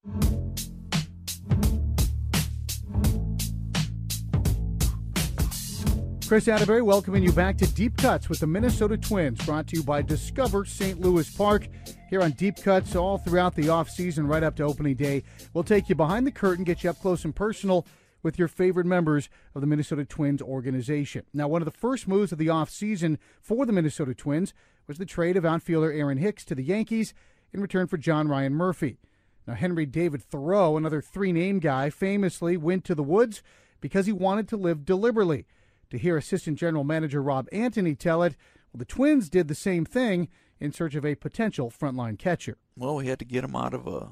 [6.28, 9.82] Kris Atteberry welcoming you back to Deep Cuts with the Minnesota Twins, brought to you
[9.82, 11.00] by Discover St.
[11.00, 11.66] Louis Park.
[12.10, 15.22] Here on Deep Cuts, all throughout the offseason, right up to opening day,
[15.54, 17.86] we'll take you behind the curtain, get you up close and personal
[18.22, 21.22] with your favorite members of the Minnesota Twins organization.
[21.32, 24.52] Now, one of the first moves of the offseason for the Minnesota Twins
[24.86, 27.14] was the trade of outfielder Aaron Hicks to the Yankees
[27.54, 28.98] in return for John Ryan Murphy.
[29.46, 33.42] Now, Henry David Thoreau, another three name guy, famously went to the woods
[33.80, 35.46] because he wanted to live deliberately
[35.90, 38.36] to hear Assistant General Manager Rob Antony tell it.
[38.72, 40.28] Well, the Twins did the same thing
[40.60, 42.58] in search of a potential frontline catcher.
[42.76, 44.06] Well, we had to get him out of uh,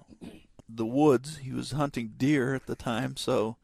[0.68, 1.38] the woods.
[1.38, 3.56] He was hunting deer at the time, so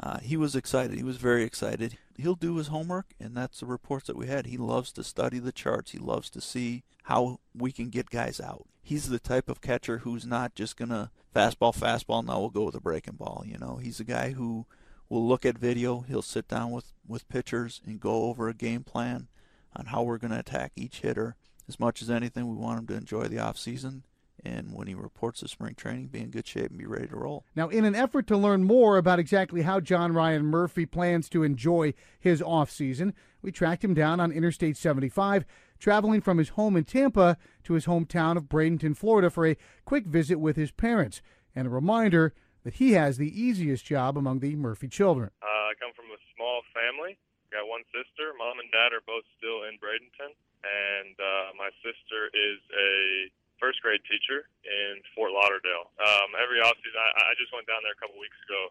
[0.00, 0.96] uh, he was excited.
[0.96, 1.98] He was very excited.
[2.16, 4.46] He'll do his homework, and that's the reports that we had.
[4.46, 5.92] He loves to study the charts.
[5.92, 8.66] He loves to see how we can get guys out.
[8.82, 12.24] He's the type of catcher who's not just gonna fastball, fastball.
[12.24, 13.44] Now we'll go with a breaking ball.
[13.46, 14.66] You know, he's a guy who
[15.10, 16.00] We'll look at video.
[16.00, 19.28] He'll sit down with, with pitchers and go over a game plan
[19.76, 21.36] on how we're going to attack each hitter.
[21.68, 24.04] As much as anything, we want him to enjoy the off season
[24.44, 27.16] and when he reports to spring training, be in good shape and be ready to
[27.16, 27.44] roll.
[27.54, 31.42] Now, in an effort to learn more about exactly how John Ryan Murphy plans to
[31.42, 35.44] enjoy his offseason, we tracked him down on Interstate 75,
[35.78, 40.06] traveling from his home in Tampa to his hometown of Bradenton, Florida, for a quick
[40.06, 41.20] visit with his parents.
[41.54, 45.30] And a reminder that he has the easiest job among the Murphy children.
[45.42, 47.16] Uh, I come from a small family.
[47.50, 48.30] Got one sister.
[48.38, 50.30] Mom and dad are both still in Bradenton,
[50.62, 53.26] and uh, my sister is a
[53.58, 55.90] first grade teacher in Fort Lauderdale.
[55.98, 58.70] Um, every offseason, I, I just went down there a couple weeks ago,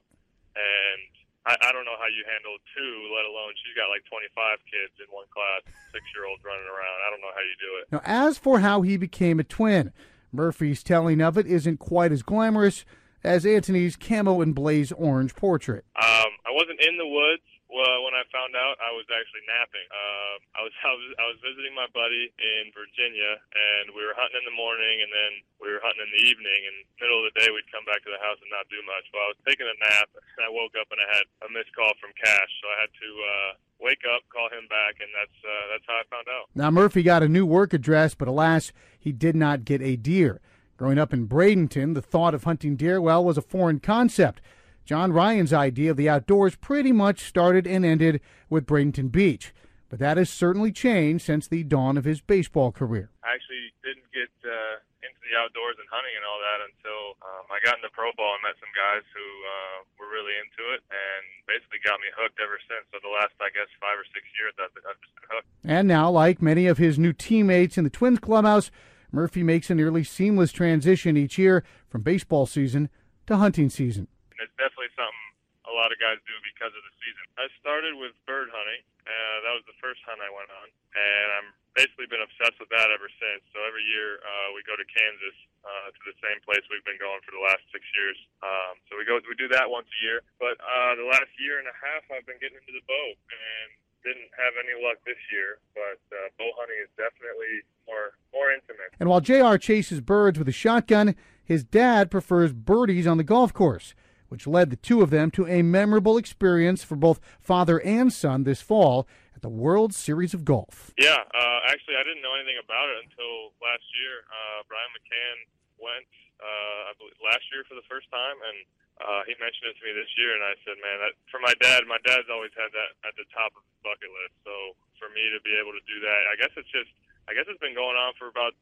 [0.55, 1.11] and
[1.45, 4.95] I, I don't know how you handle two, let alone she's got like 25 kids
[5.03, 6.97] in one class, six year olds running around.
[7.03, 7.83] I don't know how you do it.
[7.91, 9.91] Now, as for how he became a twin,
[10.31, 12.83] Murphy's telling of it isn't quite as glamorous
[13.23, 15.85] as Antony's camo and blaze orange portrait.
[15.95, 18.81] Um, I wasn't in the woods well, when I found out.
[18.81, 19.87] I was actually napping.
[19.93, 24.17] Um, I was I was I was visiting my buddy in Virginia, and we were
[24.17, 26.59] hunting in the morning, and then we were hunting in the evening.
[26.65, 29.05] And middle of the day, we'd come back to the house and not do much.
[29.13, 31.71] Well, I was taking a nap, and I woke up and I had a missed
[31.77, 33.09] call from Cash, so I had to.
[33.15, 36.51] Uh, wake up, call him back, and that's uh, that's how I found out.
[36.53, 40.41] Now Murphy got a new work address, but alas, he did not get a deer.
[40.79, 44.39] Growing up in Bradenton, the thought of hunting deer, well, was a foreign concept.
[44.87, 49.51] John Ryan's idea of the outdoors pretty much started and ended with Bradenton Beach.
[49.91, 53.11] But that has certainly changed since the dawn of his baseball career.
[53.27, 57.43] I actually didn't get uh, into the outdoors and hunting and all that until um,
[57.51, 60.81] I got into pro ball and met some guys who uh, were really into it
[60.87, 62.87] and basically got me hooked ever since.
[62.95, 65.49] So the last, I guess, five or six years, I've been, I've been hooked.
[65.67, 68.71] And now, like many of his new teammates in the Twins clubhouse,
[69.11, 72.89] Murphy makes a nearly seamless transition each year from baseball season
[73.27, 74.07] to hunting season.
[74.37, 75.29] It's definitely something
[75.69, 77.25] a lot of guys do because of the season.
[77.37, 78.81] I started with bird hunting.
[79.05, 82.69] Uh, that was the first hunt I went on, and I'm basically been obsessed with
[82.73, 83.41] that ever since.
[83.53, 87.01] So every year uh, we go to Kansas uh, to the same place we've been
[87.01, 88.17] going for the last six years.
[88.45, 90.21] Um, so we go we do that once a year.
[90.37, 93.69] But uh, the last year and a half I've been getting into the bow, and
[94.03, 95.59] didn't have any luck this year.
[95.73, 98.93] But uh, bow hunting is definitely more more intimate.
[98.99, 103.53] And while JR chases birds with a shotgun, his dad prefers birdies on the golf
[103.53, 103.95] course,
[104.29, 108.43] which led the two of them to a memorable experience for both father and son
[108.43, 109.07] this fall
[109.39, 110.91] at the World Series of Golf.
[110.99, 114.27] Yeah, uh, actually, I didn't know anything about it until last year.
[114.27, 115.37] Uh, Brian McCann
[115.79, 116.11] went,
[116.43, 118.57] uh, I believe, last year for the first time, and
[118.99, 121.55] uh, he mentioned it to me this year, and I said, "Man, that, for my
[121.63, 124.35] dad, my dad's always had that at the top of his bucket list.
[124.43, 126.91] So for me to be able to do that, I guess it's just
[127.29, 128.57] I guess it's been going on for about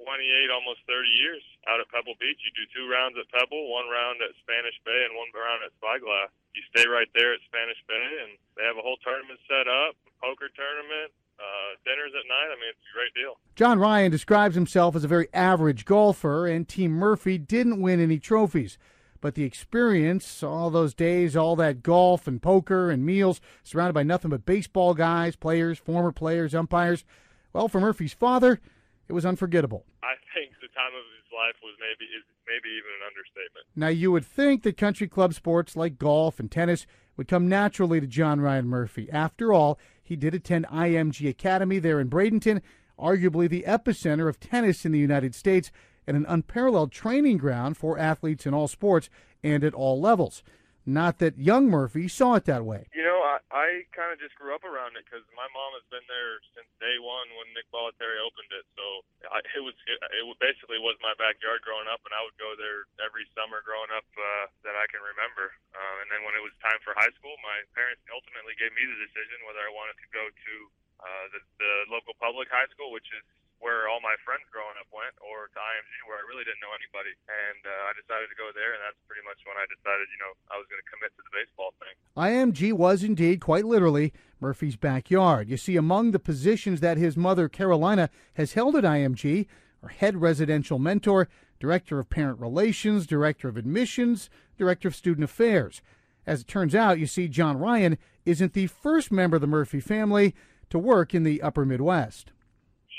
[0.00, 2.40] 28, almost 30 years out at Pebble Beach.
[2.42, 5.70] You do two rounds at Pebble, one round at Spanish Bay, and one round at
[5.78, 6.32] Spyglass.
[6.56, 9.94] You stay right there at Spanish Bay, and they have a whole tournament set up,
[10.20, 12.50] poker tournament, uh, dinners at night.
[12.50, 13.38] I mean, it's a great deal.
[13.54, 18.18] John Ryan describes himself as a very average golfer, and Team Murphy didn't win any
[18.18, 18.78] trophies.
[19.22, 24.02] But the experience, all those days, all that golf and poker and meals, surrounded by
[24.02, 27.04] nothing but baseball guys, players, former players, umpires,
[27.52, 28.60] well, for Murphy's father,
[29.08, 29.84] it was unforgettable.
[30.02, 32.10] I think the time of his life was maybe
[32.46, 33.66] maybe even an understatement.
[33.76, 36.84] Now, you would think that country club sports like golf and tennis
[37.16, 39.08] would come naturally to John Ryan Murphy.
[39.10, 42.60] After all, he did attend IMG Academy there in Bradenton,
[42.98, 45.70] arguably the epicenter of tennis in the United States
[46.06, 49.08] and an unparalleled training ground for athletes in all sports
[49.42, 50.42] and at all levels.
[50.82, 52.90] Not that young Murphy saw it that way.
[52.90, 55.86] You know, I, I kind of just grew up around it because my mom has
[55.94, 58.66] been there since day one when Nick Bollettieri opened it.
[58.74, 62.34] So I, it was it, it basically was my backyard growing up, and I would
[62.34, 65.54] go there every summer growing up uh, that I can remember.
[65.70, 68.82] Um, and then when it was time for high school, my parents ultimately gave me
[68.82, 70.54] the decision whether I wanted to go to
[70.98, 73.22] uh, the, the local public high school, which is
[73.62, 76.74] where all my friends growing up went, or to IMG, where I really didn't know
[76.74, 77.14] anybody.
[77.30, 80.18] And uh, I decided to go there, and that's pretty much when I decided, you
[80.18, 81.94] know, I was going to commit to the baseball thing.
[82.18, 84.10] IMG was indeed, quite literally,
[84.42, 85.46] Murphy's backyard.
[85.46, 89.46] You see, among the positions that his mother, Carolina, has held at IMG
[89.82, 91.30] are head residential mentor,
[91.62, 95.80] director of parent relations, director of admissions, director of student affairs.
[96.26, 97.96] As it turns out, you see, John Ryan
[98.26, 100.34] isn't the first member of the Murphy family
[100.70, 102.32] to work in the upper Midwest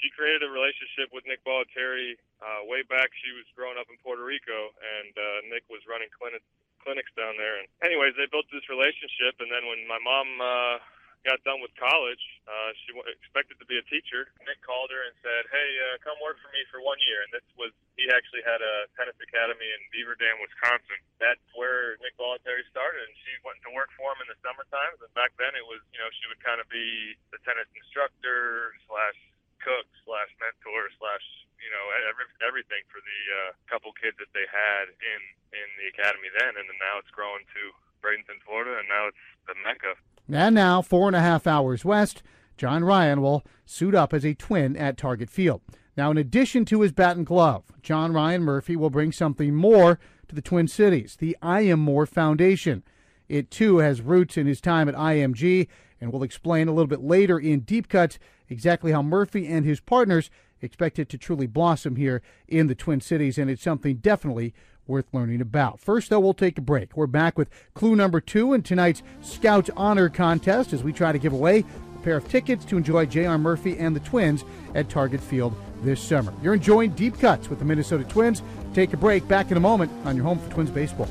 [0.03, 3.07] she created a relationship with Nick Bollettieri uh, way back.
[3.23, 6.43] She was growing up in Puerto Rico, and uh, Nick was running clinic,
[6.83, 7.63] clinics down there.
[7.63, 9.39] And anyways, they built this relationship.
[9.39, 10.75] And then when my mom uh,
[11.23, 14.27] got done with college, uh, she w- expected to be a teacher.
[14.43, 17.31] Nick called her and said, "Hey, uh, come work for me for one year." And
[17.31, 20.99] this was he actually had a tennis academy in Beaver Dam, Wisconsin.
[21.23, 24.67] That's where Nick Bollettieri started, and she went to work for him in the summer
[24.67, 24.99] times.
[24.99, 28.75] And back then, it was you know she would kind of be the tennis instructor
[28.83, 29.15] slash
[29.63, 31.25] cook slash mentor slash
[31.57, 35.21] you know every, everything for the uh, couple kids that they had in
[35.55, 37.61] in the academy then, and then now it's grown to
[38.03, 39.95] Bradenton, Florida, and now it's the mecca.
[40.27, 42.21] And now, four and a half hours west,
[42.57, 45.61] John Ryan will suit up as a twin at Target Field.
[45.95, 49.99] Now, in addition to his bat and glove, John Ryan Murphy will bring something more
[50.27, 52.83] to the Twin Cities the I Am More Foundation.
[53.29, 55.67] It too has roots in his time at IMG,
[56.03, 59.79] and we'll explain a little bit later in Deep Cuts exactly how Murphy and his
[59.79, 60.29] partners
[60.61, 64.53] expect it to truly blossom here in the Twin Cities, and it's something definitely
[64.85, 65.79] worth learning about.
[65.79, 66.97] First, though, we'll take a break.
[66.97, 71.19] We're back with clue number two in tonight's Scout Honor Contest as we try to
[71.19, 71.63] give away
[71.95, 73.37] a pair of tickets to enjoy J.R.
[73.37, 74.43] Murphy and the Twins
[74.75, 76.33] at Target Field this summer.
[76.43, 78.41] You're enjoying Deep Cuts with the Minnesota Twins.
[78.73, 79.25] Take a break.
[79.29, 81.07] Back in a moment on your home for Twins baseball.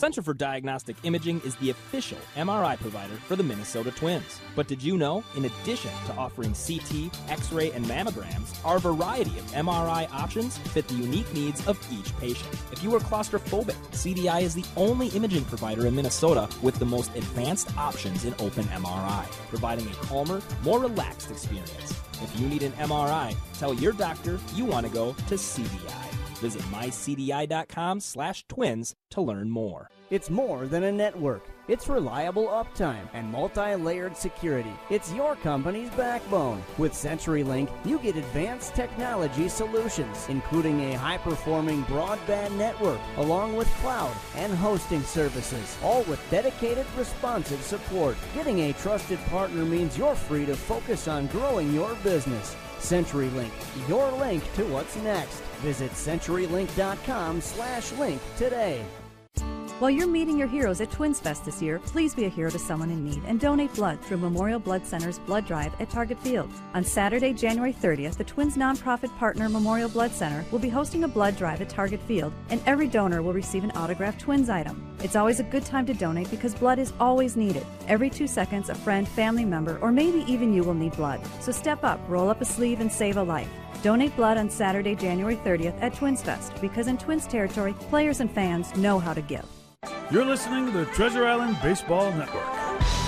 [0.00, 4.40] Center for Diagnostic Imaging is the official MRI provider for the Minnesota Twins.
[4.56, 9.38] But did you know, in addition to offering CT, X ray, and mammograms, our variety
[9.38, 12.48] of MRI options fit the unique needs of each patient?
[12.72, 17.14] If you are claustrophobic, CDI is the only imaging provider in Minnesota with the most
[17.14, 21.94] advanced options in open MRI, providing a calmer, more relaxed experience.
[22.22, 26.19] If you need an MRI, tell your doctor you want to go to CDI.
[26.40, 29.90] Visit mycdi.com slash twins to learn more.
[30.10, 31.46] It's more than a network.
[31.68, 34.72] It's reliable uptime and multi-layered security.
[34.88, 36.64] It's your company's backbone.
[36.78, 44.16] With CenturyLink, you get advanced technology solutions, including a high-performing broadband network, along with cloud
[44.34, 48.16] and hosting services, all with dedicated responsive support.
[48.34, 52.56] Getting a trusted partner means you're free to focus on growing your business.
[52.80, 53.52] CenturyLink,
[53.88, 55.42] your link to what's next.
[55.60, 58.84] Visit CenturyLink.com slash link today.
[59.80, 62.58] While you're meeting your heroes at Twins Fest this year, please be a hero to
[62.58, 66.50] someone in need and donate blood through Memorial Blood Center's Blood Drive at Target Field.
[66.74, 71.08] On Saturday, January 30th, the Twins nonprofit partner Memorial Blood Center will be hosting a
[71.08, 74.94] blood drive at Target Field, and every donor will receive an autographed Twins item.
[75.02, 77.64] It's always a good time to donate because blood is always needed.
[77.88, 81.22] Every two seconds, a friend, family member, or maybe even you will need blood.
[81.40, 83.48] So step up, roll up a sleeve, and save a life.
[83.82, 88.30] Donate blood on Saturday, January 30th at Twins Fest because in Twins territory, players and
[88.30, 89.46] fans know how to give.
[90.10, 92.44] You're listening to the Treasure Island Baseball Network.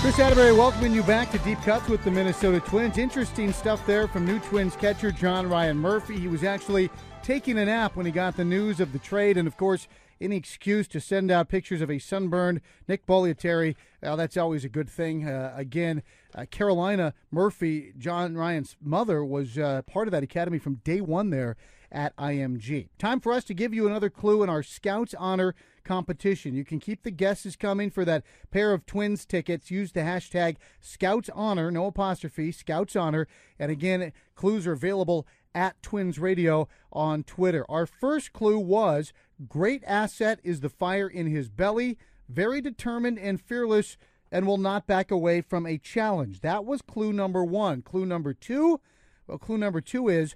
[0.01, 2.97] Kris Atteberry welcoming you back to Deep Cuts with the Minnesota Twins.
[2.97, 6.17] Interesting stuff there from new Twins catcher John Ryan Murphy.
[6.17, 6.89] He was actually
[7.21, 9.87] taking a nap when he got the news of the trade, and of course,
[10.19, 14.69] any excuse to send out pictures of a sunburned Nick Bollettieri, well, that's always a
[14.69, 15.27] good thing.
[15.27, 16.01] Uh, again,
[16.35, 21.29] uh, Carolina Murphy, John Ryan's mother, was uh, part of that academy from day one
[21.29, 21.55] there
[21.91, 22.89] at IMG.
[22.97, 25.53] Time for us to give you another clue in our Scouts Honor
[25.83, 26.55] competition.
[26.55, 29.69] You can keep the guesses coming for that pair of twins tickets.
[29.69, 33.27] Use the hashtag Scouts Honor, no apostrophe, Scouts Honor.
[33.59, 37.65] And again, clues are available at Twins Radio on Twitter.
[37.69, 39.13] Our first clue was
[39.47, 43.97] great asset is the fire in his belly, very determined and fearless,
[44.33, 46.41] and will not back away from a challenge.
[46.41, 47.83] That was clue number one.
[47.83, 48.81] Clue number two,
[49.27, 50.35] well, clue number two is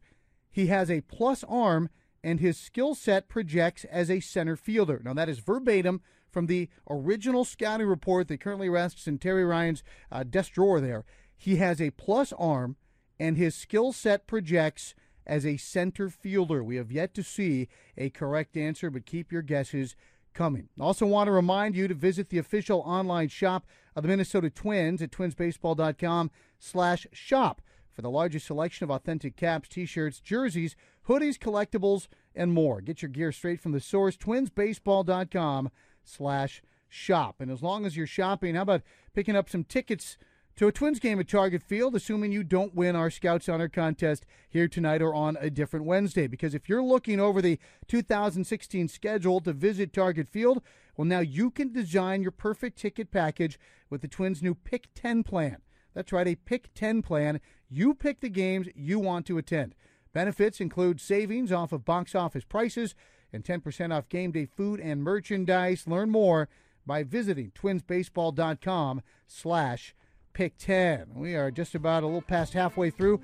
[0.51, 1.89] he has a plus arm
[2.23, 5.01] and his skill set projects as a center fielder.
[5.03, 9.81] Now, that is verbatim from the original scouting report that currently rests in Terry Ryan's
[10.11, 11.03] uh, desk drawer there.
[11.35, 12.75] He has a plus arm,
[13.19, 14.93] and his skill set projects
[15.25, 16.63] as a center fielder.
[16.63, 17.67] We have yet to see
[17.97, 19.95] a correct answer, but keep your guesses
[20.37, 20.69] coming.
[20.79, 23.65] Also, want to remind you to visit the official online shop
[23.95, 26.29] of the Minnesota Twins at twinsbaseball.com
[26.59, 27.61] slash shop
[27.91, 30.75] for the largest selection of authentic caps, t-shirts, jerseys,
[31.09, 32.79] hoodies, collectibles, and more.
[32.81, 35.71] Get your gear straight from the source, twinsbaseball.com
[36.03, 37.37] slash shop.
[37.39, 38.83] And as long as you're shopping, how about
[39.15, 40.19] picking up some tickets
[40.57, 44.25] to a Twins game at Target Field, assuming you don't win our Scouts Honor contest
[44.49, 46.25] here tonight or on a different Wednesday.
[46.25, 50.63] Because if you're looking over the 2016 schedule to visit Target Field,
[50.95, 53.59] well, now you can design your perfect ticket package
[53.91, 55.57] with the Twins' new Pick 10 plan.
[55.93, 57.39] That's right, a Pick 10 plan.
[57.69, 59.75] You pick the games you want to attend.
[60.11, 62.95] Benefits include savings off of box office prices
[63.31, 65.85] and 10% off game day food and merchandise.
[65.85, 66.49] Learn more
[66.83, 69.93] by visiting twinsbaseball.com slash
[70.37, 71.07] pick 10.
[71.15, 73.19] We are just about a little past halfway through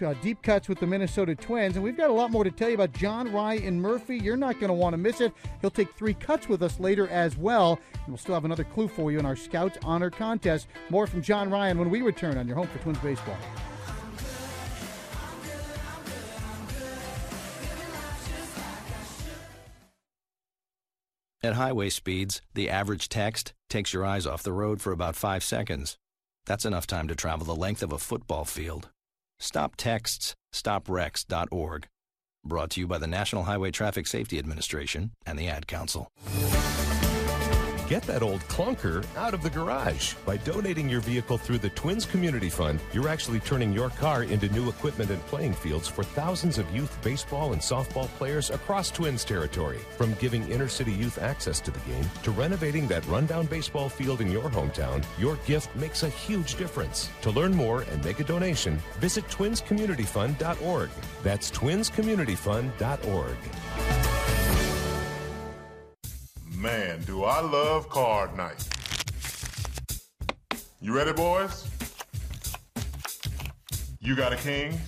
[0.00, 2.70] uh, deep cuts with the Minnesota Twins, and we've got a lot more to tell
[2.70, 4.16] you about John Ryan Murphy.
[4.16, 5.34] You're not going to want to miss it.
[5.60, 8.88] He'll take three cuts with us later as well, and we'll still have another clue
[8.88, 10.68] for you in our Scouts Honor Contest.
[10.88, 13.36] More from John Ryan when we return on your home for Twins Baseball.
[21.42, 25.44] At highway speeds, the average text takes your eyes off the road for about five
[25.44, 25.98] seconds.
[26.46, 28.88] That's enough time to travel the length of a football field.
[29.38, 31.88] Stop texts, stopwrecks.org.
[32.44, 36.08] Brought to you by the National Highway Traffic Safety Administration and the Ad Council.
[37.88, 40.14] Get that old clunker out of the garage.
[40.26, 44.48] By donating your vehicle through the Twins Community Fund, you're actually turning your car into
[44.48, 49.24] new equipment and playing fields for thousands of youth baseball and softball players across Twins
[49.24, 49.78] territory.
[49.96, 54.20] From giving inner city youth access to the game to renovating that rundown baseball field
[54.20, 57.08] in your hometown, your gift makes a huge difference.
[57.22, 60.90] To learn more and make a donation, visit twinscommunityfund.org.
[61.22, 64.15] That's twinscommunityfund.org.
[66.56, 68.66] Man, do I love card night.
[70.80, 71.68] You ready, boys?
[74.00, 74.80] You got a king?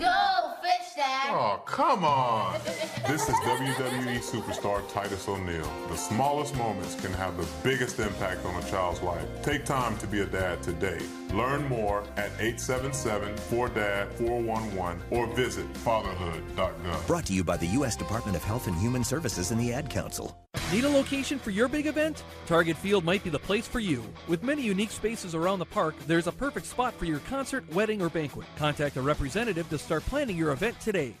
[0.00, 1.28] Go, fish dad.
[1.30, 2.58] Oh, come on.
[3.06, 5.70] this is WWE superstar Titus O'Neil.
[5.88, 9.24] The smallest moments can have the biggest impact on a child's life.
[9.42, 10.98] Take time to be a dad today.
[11.32, 17.06] Learn more at 877-4DAD-411 or visit fatherhood.gov.
[17.06, 17.94] Brought to you by the U.S.
[17.94, 20.36] Department of Health and Human Services and the Ad Council.
[20.72, 22.24] Need a location for your big event?
[22.46, 24.04] Target Field might be the place for you.
[24.28, 28.02] With many unique spaces around the park, there's a perfect spot for your concert, wedding,
[28.02, 28.46] or banquet.
[28.56, 31.14] Contact a representative to start planning your event today.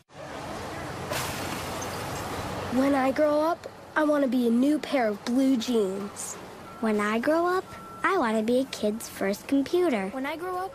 [2.72, 6.34] When I grow up, I want to be a new pair of blue jeans.
[6.80, 7.64] When I grow up,
[8.04, 10.08] I want to be a kid's first computer.
[10.08, 10.72] When I grow up,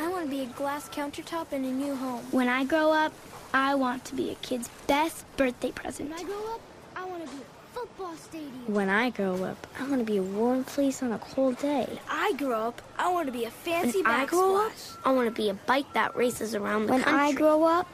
[0.00, 2.24] I want to be a glass countertop in a new home.
[2.32, 3.12] When I grow up,
[3.52, 6.10] I want to be a kid's best birthday present.
[6.10, 6.60] When I grow up,
[6.96, 8.03] I want to be a football stadium.
[8.66, 11.86] When I grow up, I want to be a warm fleece on a cold day.
[11.88, 14.72] When I grow up, I want to be a fancy when I grow up,
[15.04, 17.20] I want to be a bike that races around the when country.
[17.20, 17.88] When I grow up,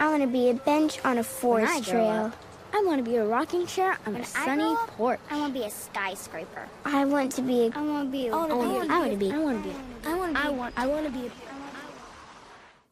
[0.00, 2.04] I want to be a bench on a forest trail.
[2.04, 2.36] Grow Up,
[2.74, 5.20] I want to be a rocking chair on when a sunny up, porch.
[5.30, 6.68] I want to be a skyscraper.
[6.84, 7.66] I want to be.
[7.68, 8.26] A, I want to be.
[8.26, 8.90] A, I want to be.
[8.90, 9.32] I want to be.
[9.32, 9.74] I want to be.
[10.04, 10.46] I want to be.
[10.46, 10.74] I want.
[10.76, 11.30] I want to be.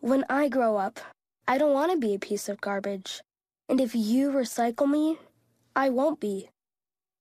[0.00, 1.00] When I grow up,
[1.46, 3.20] I don't want to be a piece of garbage.
[3.68, 5.18] And if you recycle me,
[5.76, 6.48] I won't be.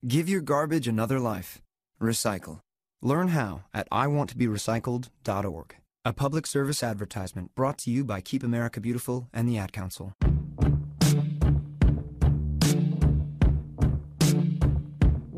[0.06, 1.62] Give your garbage another life.
[2.02, 2.60] Recycle.
[3.02, 5.76] Learn how at iwanttoberecycled.org.
[6.04, 10.12] A public service advertisement brought to you by Keep America Beautiful and the Ad Council.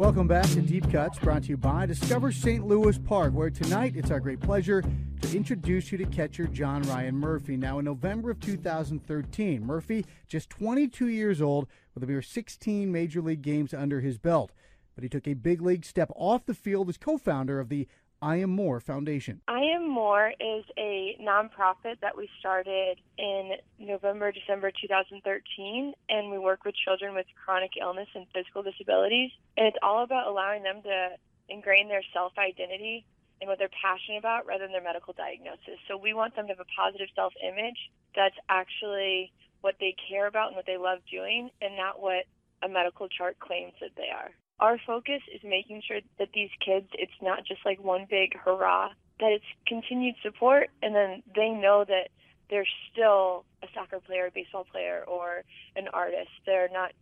[0.06, 2.64] Welcome back to Deep Cuts, brought to you by Discover St.
[2.64, 4.84] Louis Park, where tonight it's our great pleasure
[5.22, 7.58] to introduce you to catcher John Ryan Murphy.
[7.58, 13.20] Now, in November of 2013, Murphy, just 22 years old, with a mere 16 major
[13.20, 14.52] league games under his belt.
[14.94, 17.88] But he took a big league step off the field as co founder of the
[18.26, 19.40] I Am More Foundation.
[19.48, 26.40] I Am More is a nonprofit that we started in November, December 2013, and we
[26.40, 29.30] work with children with chronic illness and physical disabilities.
[29.58, 31.10] And it's all about allowing them to
[31.50, 33.06] ingrain their self identity
[33.42, 35.78] and what they're passionate about rather than their medical diagnosis.
[35.88, 37.78] So we want them to have a positive self image
[38.16, 42.26] that's actually what they care about and what they love doing, and not what
[42.64, 46.88] a medical chart claims that they are our focus is making sure that these kids,
[46.94, 48.90] it's not just like one big hurrah,
[49.20, 52.10] that it's continued support, and then they know that
[52.50, 55.44] they're still a soccer player, a baseball player, or
[55.76, 56.30] an artist.
[56.46, 56.94] They're not.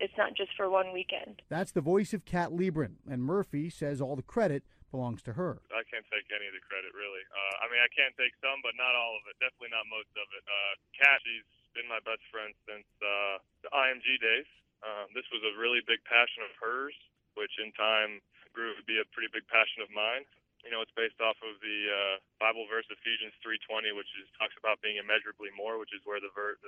[0.00, 1.44] It's not just for one weekend.
[1.52, 5.60] That's the voice of Kat Leibrandt, and Murphy says all the credit belongs to her.
[5.68, 7.20] I can't take any of the credit, really.
[7.28, 9.36] Uh, I mean, I can take some, but not all of it.
[9.44, 10.42] Definitely not most of it.
[10.48, 11.44] Uh, Kat, she's
[11.76, 14.48] been my best friend since uh, the IMG days.
[14.80, 16.96] Um, this was a really big passion of hers,
[17.36, 18.20] which in time
[18.56, 20.24] grew to be a pretty big passion of mine.
[20.64, 24.54] you know, it's based off of the uh, Bible verse Ephesians 3:20, which is talks
[24.60, 26.60] about being immeasurably more, which is where the ver-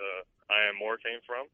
[0.48, 1.48] I am more came from.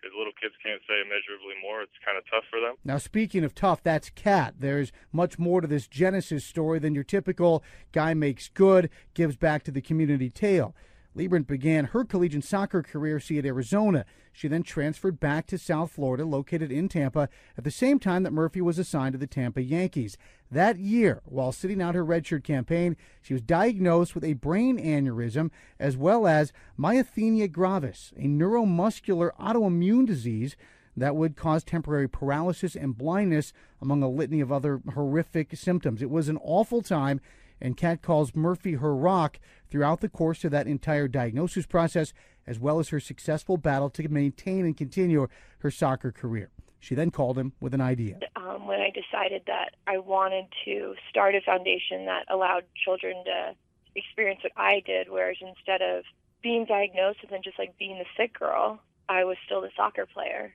[0.00, 2.74] Because little kids can't say immeasurably more; it's kind of tough for them.
[2.84, 4.54] Now, speaking of tough, that's Kat.
[4.58, 9.62] There's much more to this Genesis story than your typical guy makes good, gives back
[9.64, 10.74] to the community tale.
[11.14, 14.04] Leibrandt began her collegiate soccer career at Arizona.
[14.32, 18.32] She then transferred back to South Florida, located in Tampa, at the same time that
[18.32, 20.16] Murphy was assigned to the Tampa Yankees.
[20.50, 25.50] That year, while sitting out her redshirt campaign, she was diagnosed with a brain aneurysm
[25.78, 30.56] as well as myasthenia gravis, a neuromuscular autoimmune disease
[30.96, 36.02] that would cause temporary paralysis and blindness, among a litany of other horrific symptoms.
[36.02, 37.20] It was an awful time
[37.62, 39.38] and Kat calls Murphy her rock
[39.70, 42.12] throughout the course of that entire diagnosis process,
[42.46, 45.28] as well as her successful battle to maintain and continue
[45.60, 46.50] her soccer career.
[46.80, 48.18] She then called him with an idea.
[48.34, 53.54] Um, when I decided that I wanted to start a foundation that allowed children to
[53.94, 56.02] experience what I did, whereas instead of
[56.42, 60.06] being diagnosed and then just like being the sick girl, I was still the soccer
[60.06, 60.52] player.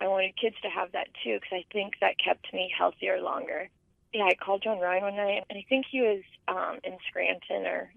[0.00, 3.70] I wanted kids to have that too because I think that kept me healthier longer
[4.12, 7.66] yeah, I called John Ryan one night, and I think he was um, in Scranton
[7.66, 7.92] or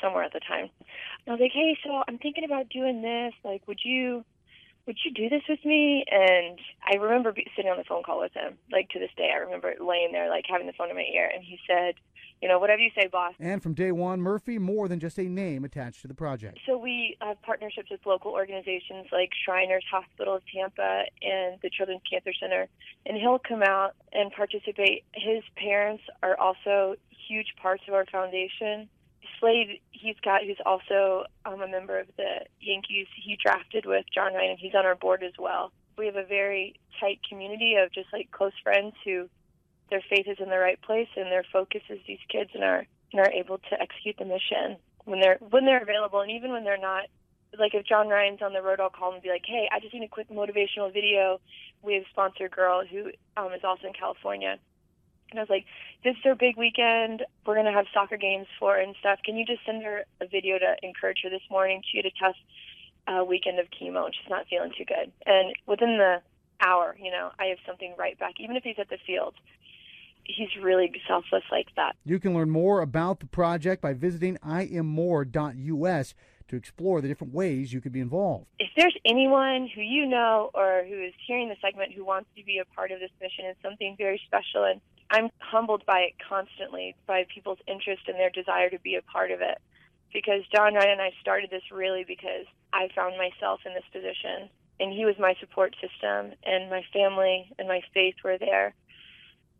[0.00, 0.70] somewhere at the time.
[0.80, 3.34] And I was like, "Hey, so I'm thinking about doing this.
[3.44, 4.24] Like, would you,
[4.88, 8.32] would you do this with me?" And I remember sitting on the phone call with
[8.32, 8.58] him.
[8.72, 11.30] Like to this day, I remember laying there, like having the phone in my ear,
[11.32, 11.94] and he said,
[12.42, 15.24] "You know, whatever you say, boss." And from day one, Murphy more than just a
[15.24, 16.58] name attached to the project.
[16.66, 22.02] So we have partnerships with local organizations like Shriners Hospital of Tampa and the Children's
[22.10, 22.66] Cancer Center,
[23.06, 25.04] and he'll come out and participate.
[25.12, 26.96] His parents are also
[27.28, 28.88] huge parts of our foundation.
[29.40, 33.06] Slade, he's got, who's also um, a member of the Yankees.
[33.16, 35.72] He drafted with John Ryan, and he's on our board as well.
[35.96, 39.28] We have a very tight community of just like close friends who
[39.90, 42.86] their faith is in the right place and their focus is these kids and are
[43.12, 46.62] and are able to execute the mission when they're when they're available and even when
[46.62, 47.04] they're not
[47.58, 49.80] like if John Ryan's on the road, I'll call him and be like, "Hey, I
[49.80, 51.40] just need a quick motivational video."
[51.82, 54.58] We have sponsor girl who um, is also in California,
[55.30, 55.66] and I was like,
[56.04, 57.24] "This is her big weekend.
[57.46, 59.20] We're gonna have soccer games for and stuff.
[59.24, 61.82] Can you just send her a video to encourage her this morning?
[61.90, 62.36] She had a tough
[63.06, 66.22] uh, weekend of chemo and she's not feeling too good." And within the
[66.60, 69.34] hour, you know, I have something right back, even if he's at the field.
[70.24, 71.96] He's really selfless like that.
[72.04, 76.14] You can learn more about the project by visiting iammore.us
[76.48, 78.46] to explore the different ways you could be involved.
[78.58, 82.44] If there's anyone who you know or who is hearing the segment who wants to
[82.44, 84.64] be a part of this mission, it's something very special.
[84.64, 89.02] And I'm humbled by it constantly, by people's interest and their desire to be a
[89.02, 89.58] part of it.
[90.12, 94.48] Because John Ryan and I started this really because I found myself in this position.
[94.80, 98.74] And he was my support system, and my family and my faith were there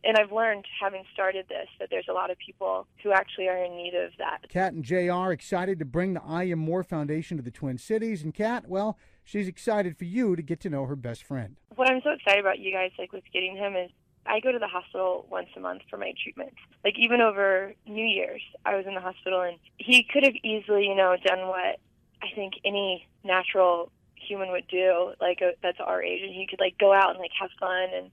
[0.05, 3.64] and I've learned having started this that there's a lot of people who actually are
[3.64, 4.49] in need of that.
[4.49, 8.22] Kat and JR excited to bring the I Am More Foundation to the Twin Cities,
[8.22, 11.57] and Kat, well, she's excited for you to get to know her best friend.
[11.74, 13.90] What I'm so excited about you guys, like with getting him, is
[14.29, 16.57] I go to the hospital once a month for my treatments.
[16.85, 20.87] Like even over New Year's, I was in the hospital, and he could have easily,
[20.87, 21.81] you know, done what
[22.22, 26.61] I think any natural human would do, like a, that's our age, and he could
[26.61, 28.11] like go out and like have fun and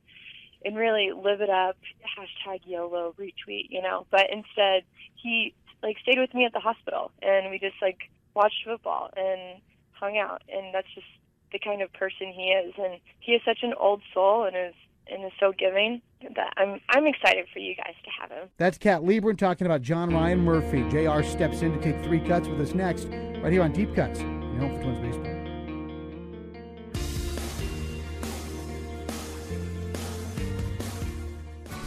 [0.63, 1.77] and really live it up.
[2.17, 4.07] Hashtag YOLO retweet, you know.
[4.09, 4.83] But instead,
[5.15, 5.53] he
[5.83, 9.61] like stayed with me at the hospital, and we just like watched football and
[9.91, 11.07] hung out, and that's just
[11.51, 12.73] the kind of person he is.
[12.77, 14.73] And he is such an old soul, and is
[15.11, 16.01] and is so giving
[16.35, 18.49] that I'm I'm excited for you guys to have him.
[18.57, 20.83] That's Kat Leibrandt talking about John Ryan Murphy.
[20.89, 21.21] Jr.
[21.23, 23.05] steps in to take three cuts with us next,
[23.41, 25.35] right here on Deep Cuts, you know, for Twins baseball.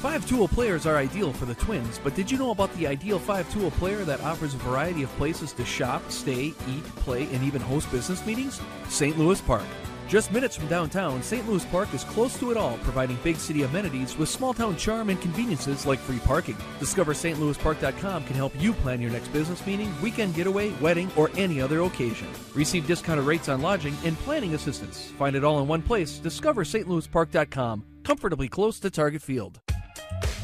[0.00, 3.72] Five-tool players are ideal for the Twins, but did you know about the ideal five-tool
[3.72, 7.90] player that offers a variety of places to shop, stay, eat, play, and even host
[7.90, 8.60] business meetings?
[8.88, 9.18] St.
[9.18, 9.64] Louis Park.
[10.08, 11.46] Just minutes from downtown, St.
[11.46, 15.10] Louis Park is close to it all, providing big city amenities with small town charm
[15.10, 16.56] and conveniences like free parking.
[16.80, 21.60] Discover stlouispark.com can help you plan your next business meeting, weekend getaway, wedding, or any
[21.60, 22.26] other occasion.
[22.54, 25.10] Receive discounted rates on lodging and planning assistance.
[25.18, 26.18] Find it all in one place.
[26.18, 29.60] Discover stlouispark.com, comfortably close to Target Field.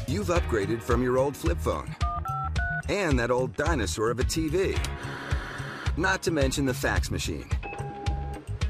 [0.07, 1.95] You've upgraded from your old flip phone
[2.87, 4.77] and that old dinosaur of a TV.
[5.97, 7.49] Not to mention the fax machine.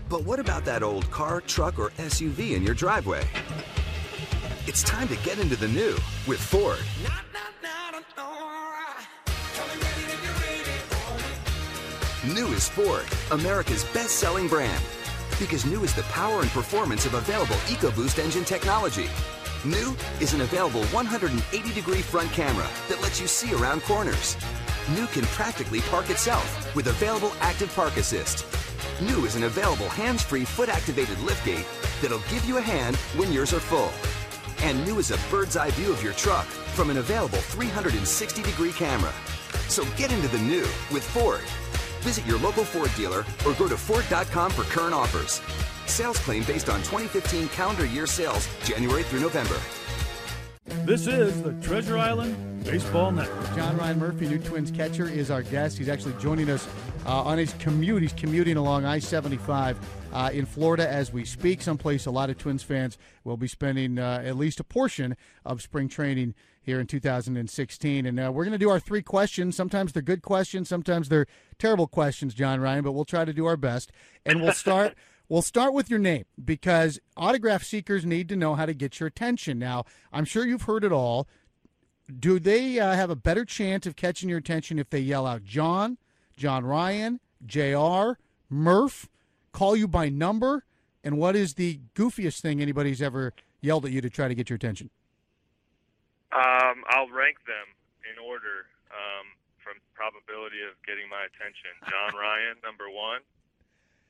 [0.10, 3.28] But what about that old car, truck, or SUV in your driveway?
[4.68, 5.95] It's time to get into the new
[6.28, 6.80] with Ford.
[12.34, 14.84] New is Ford, America's best selling brand.
[15.39, 19.08] Because new is the power and performance of available EcoBoost engine technology
[19.66, 24.38] New is an available 180 degree front camera that lets you see around corners.
[24.95, 28.45] New can practically park itself with available active park assist.
[29.02, 31.66] New is an available hands free foot activated liftgate
[32.02, 33.91] that'll give you a hand when yours are full.
[34.66, 38.72] And New is a bird's eye view of your truck from an available 360 degree
[38.72, 39.12] camera.
[39.68, 41.41] So get into the new with Ford.
[42.04, 45.41] Visit your local Ford dealer or go to Ford.com for current offers.
[45.88, 49.60] Sales claim based on 2015 calendar year sales, January through November.
[50.66, 53.55] This is the Treasure Island Baseball Network.
[53.55, 55.78] John Ryan Murphy, new Twins catcher, is our guest.
[55.78, 56.68] He's actually joining us
[57.05, 58.01] uh, on his commute.
[58.01, 59.78] He's commuting along I 75
[60.11, 63.99] uh, in Florida as we speak, someplace a lot of Twins fans will be spending
[63.99, 68.05] uh, at least a portion of spring training here in 2016.
[68.05, 69.55] And uh, we're going to do our three questions.
[69.55, 71.28] Sometimes they're good questions, sometimes they're
[71.59, 73.91] terrible questions, John Ryan, but we'll try to do our best.
[74.26, 74.95] And we'll start.
[75.28, 79.07] We'll start with your name because autograph seekers need to know how to get your
[79.07, 79.57] attention.
[79.57, 81.28] Now, I'm sure you've heard it all.
[82.19, 85.43] Do they uh, have a better chance of catching your attention if they yell out
[85.43, 85.97] John,
[86.38, 88.19] John Ryan, JR,
[88.49, 89.09] Murph,
[89.51, 90.63] call you by number?
[91.03, 94.49] And what is the goofiest thing anybody's ever yelled at you to try to get
[94.49, 94.91] your attention?
[96.32, 97.73] Um, I'll rank them
[98.05, 99.26] in order um,
[99.63, 101.73] from probability of getting my attention.
[101.89, 103.21] John Ryan, number one.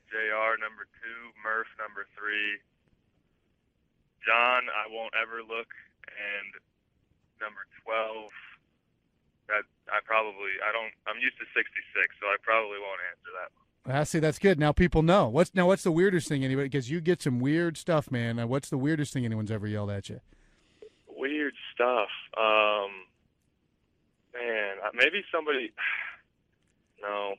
[0.08, 1.20] JR, number two.
[1.42, 2.62] Murph, number three.
[4.26, 5.70] John, I won't ever look.
[6.10, 6.50] And
[7.40, 8.30] number 12,
[9.48, 11.62] that I probably, I don't, I'm used to 66,
[12.18, 13.66] so I probably won't answer that one.
[13.86, 14.18] I see.
[14.18, 14.58] That's good.
[14.58, 15.28] Now people know.
[15.28, 15.68] What's now?
[15.68, 16.66] What's the weirdest thing anybody?
[16.68, 18.36] Because you get some weird stuff, man.
[18.38, 20.20] Uh, what's the weirdest thing anyone's ever yelled at you?
[21.06, 22.08] Weird stuff.
[22.36, 22.90] Um,
[24.34, 25.72] man, maybe somebody.
[27.02, 27.34] No,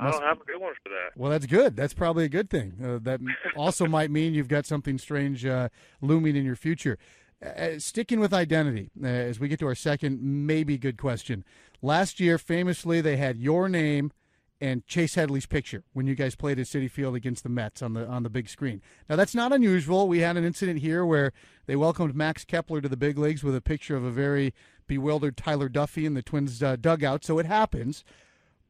[0.00, 1.16] I don't have a good one for that.
[1.16, 1.76] Well, that's good.
[1.76, 2.74] That's probably a good thing.
[2.82, 3.20] Uh, that
[3.56, 5.68] also might mean you've got something strange uh,
[6.00, 6.98] looming in your future.
[7.44, 11.44] Uh, sticking with identity, uh, as we get to our second, maybe good question.
[11.80, 14.12] Last year, famously, they had your name
[14.60, 17.94] and Chase Headley's picture when you guys played at Citi Field against the Mets on
[17.94, 18.82] the on the big screen.
[19.08, 20.06] Now that's not unusual.
[20.06, 21.32] We had an incident here where
[21.66, 24.52] they welcomed Max Kepler to the big leagues with a picture of a very
[24.86, 27.24] bewildered Tyler Duffey in the Twins uh, dugout.
[27.24, 28.04] So it happens.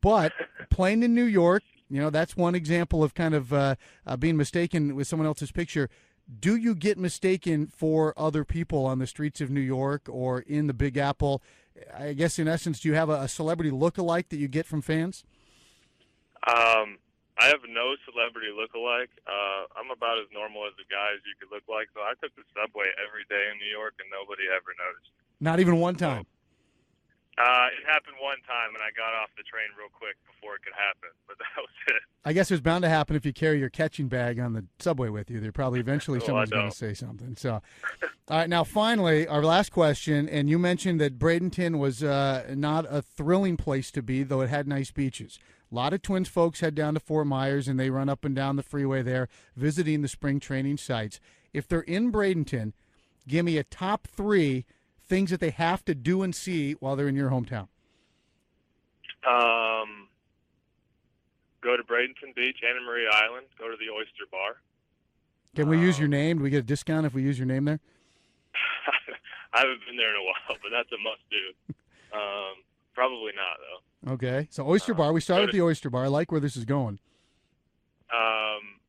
[0.01, 0.33] But
[0.71, 3.75] playing in New York, you know, that's one example of kind of uh,
[4.07, 5.91] uh, being mistaken with someone else's picture.
[6.39, 10.69] Do you get mistaken for other people on the streets of New York or in
[10.69, 11.43] the Big Apple?
[11.97, 14.81] I guess, in essence, do you have a, a celebrity look-alike that you get from
[14.81, 15.25] fans?
[16.47, 16.99] Um,
[17.39, 19.11] I have no celebrity look-alike.
[19.27, 21.89] Uh, I'm about as normal as the guys you could look like.
[21.95, 25.11] So I took the subway every day in New York, and nobody ever noticed.
[25.41, 26.27] Not even one time.
[27.41, 30.63] Uh, it happened one time, and I got off the train real quick before it
[30.63, 31.09] could happen.
[31.27, 32.03] But that was it.
[32.25, 35.09] I guess it's bound to happen if you carry your catching bag on the subway
[35.09, 35.41] with you.
[35.41, 37.37] There probably eventually Well, someone's going to say something.
[37.37, 37.63] So,
[38.29, 42.85] all right, now finally, our last question, and you mentioned that Bradenton was uh, not
[42.91, 45.39] a thrilling place to be, though it had nice beaches.
[45.73, 48.35] A lot of Twins folks head down to Fort Myers and they run up and
[48.35, 51.21] down the freeway there, visiting the spring training sites.
[51.53, 52.73] If they're in Bradenton,
[53.29, 54.67] give me a top three
[55.11, 57.67] things that they have to do and see while they're in your hometown.
[59.27, 60.09] Um,
[61.61, 63.47] go to Bradenton Beach, Anna Maria Island.
[63.59, 64.63] Go to the Oyster Bar.
[65.57, 66.39] Can we use your name?
[66.39, 67.81] Do we get a discount if we use your name there?
[69.53, 71.75] I haven't been there in a while, but that's a must-do.
[72.13, 74.15] Um, probably not though.
[74.15, 74.49] Okay.
[74.51, 75.13] So Oyster Bar.
[75.13, 76.07] We start at the Oyster Bar.
[76.07, 76.99] I like where this is going.
[78.13, 78.80] Um,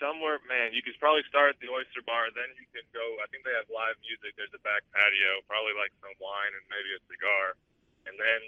[0.00, 2.32] somewhere, man, you could probably start at the Oyster Bar.
[2.32, 3.04] Then you can go.
[3.20, 4.34] I think they have live music.
[4.34, 7.54] There's a back patio, probably like some wine and maybe a cigar,
[8.08, 8.40] and then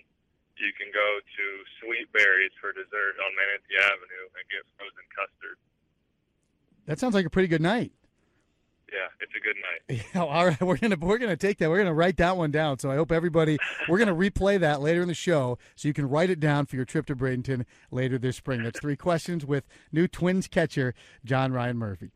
[0.57, 1.45] you can go to
[1.81, 5.57] Sweet Berries for dessert on Manatee Avenue and get frozen custard.
[6.89, 7.93] That sounds like a pretty good night.
[8.93, 10.07] Yeah, it's a good night.
[10.15, 11.71] Yeah, all right, we're gonna we're gonna take that.
[11.71, 12.79] We're gonna write that one down.
[12.79, 16.09] So I hope everybody we're gonna replay that later in the show, so you can
[16.09, 18.63] write it down for your trip to Bradenton later this spring.
[18.63, 22.11] That's three questions with new Twins catcher John Ryan Murphy.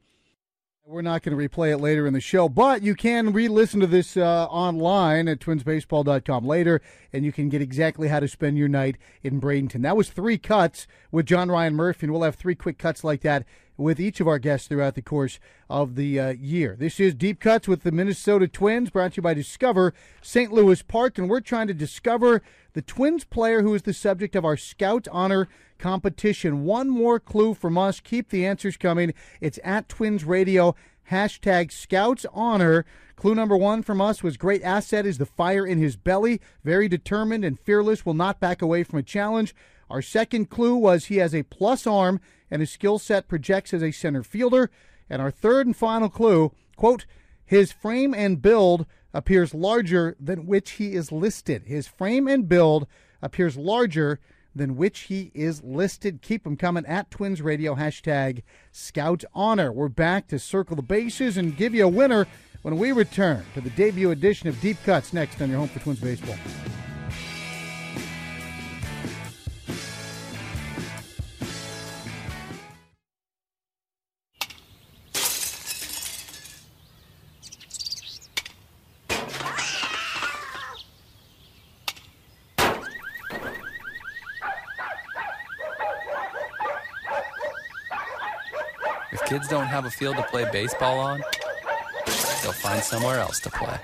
[0.88, 3.88] We're not going to replay it later in the show, but you can re-listen to
[3.88, 6.80] this uh, online at twinsbaseball.com later,
[7.12, 9.82] and you can get exactly how to spend your night in Bradenton.
[9.82, 13.22] That was three cuts with John Ryan Murphy, and we'll have three quick cuts like
[13.22, 13.44] that
[13.76, 16.76] with each of our guests throughout the course of the uh, year.
[16.78, 20.52] This is Deep Cuts with the Minnesota Twins, brought to you by Discover St.
[20.52, 24.44] Louis Park, and we're trying to discover the Twins player who is the subject of
[24.44, 25.48] our Scout Honor
[25.78, 26.64] competition.
[26.64, 28.00] One more clue from us.
[28.00, 29.12] Keep the answers coming.
[29.40, 30.74] It's at Twins Radio,
[31.10, 32.84] hashtag Scouts Honor.
[33.16, 36.40] Clue number one from us was great asset is the fire in his belly.
[36.64, 39.54] Very determined and fearless, will not back away from a challenge.
[39.90, 42.20] Our second clue was he has a plus arm
[42.50, 44.70] and his skill set projects as a center fielder.
[45.08, 47.06] And our third and final clue quote,
[47.44, 51.64] his frame and build appears larger than which he is listed.
[51.66, 52.86] His frame and build
[53.22, 54.20] appears larger
[54.54, 56.22] than which he is listed.
[56.22, 59.72] Keep them coming at Twins Radio, hashtag Scout Honor.
[59.72, 62.26] We're back to circle the bases and give you a winner
[62.62, 65.80] when we return to the debut edition of Deep Cuts next on your home for
[65.80, 66.36] Twins Baseball.
[89.26, 91.22] Kids don't have a field to play baseball on,
[92.42, 93.76] they'll find somewhere else to play.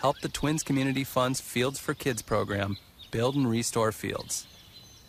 [0.00, 2.76] Help the Twins Community Fund's Fields for Kids program
[3.10, 4.46] build and restore fields.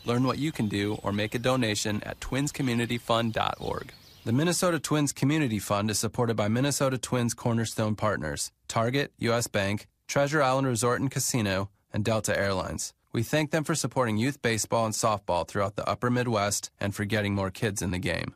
[0.05, 3.91] Learn what you can do or make a donation at twinscommunityfund.org.
[4.23, 9.47] The Minnesota Twins Community Fund is supported by Minnesota Twins cornerstone partners Target, U.S.
[9.47, 12.93] Bank, Treasure Island Resort and Casino, and Delta Airlines.
[13.11, 17.05] We thank them for supporting youth baseball and softball throughout the upper Midwest and for
[17.05, 18.35] getting more kids in the game.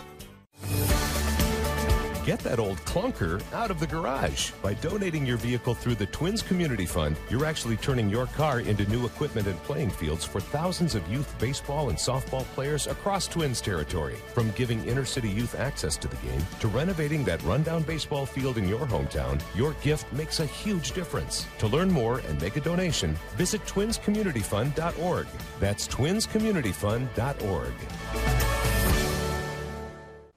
[2.31, 4.51] Get that old clunker out of the garage.
[4.61, 8.89] By donating your vehicle through the Twins Community Fund, you're actually turning your car into
[8.89, 13.59] new equipment and playing fields for thousands of youth baseball and softball players across Twins
[13.59, 14.15] territory.
[14.33, 18.57] From giving inner city youth access to the game to renovating that rundown baseball field
[18.57, 21.47] in your hometown, your gift makes a huge difference.
[21.59, 25.27] To learn more and make a donation, visit twinscommunityfund.org.
[25.59, 28.80] That's twinscommunityfund.org.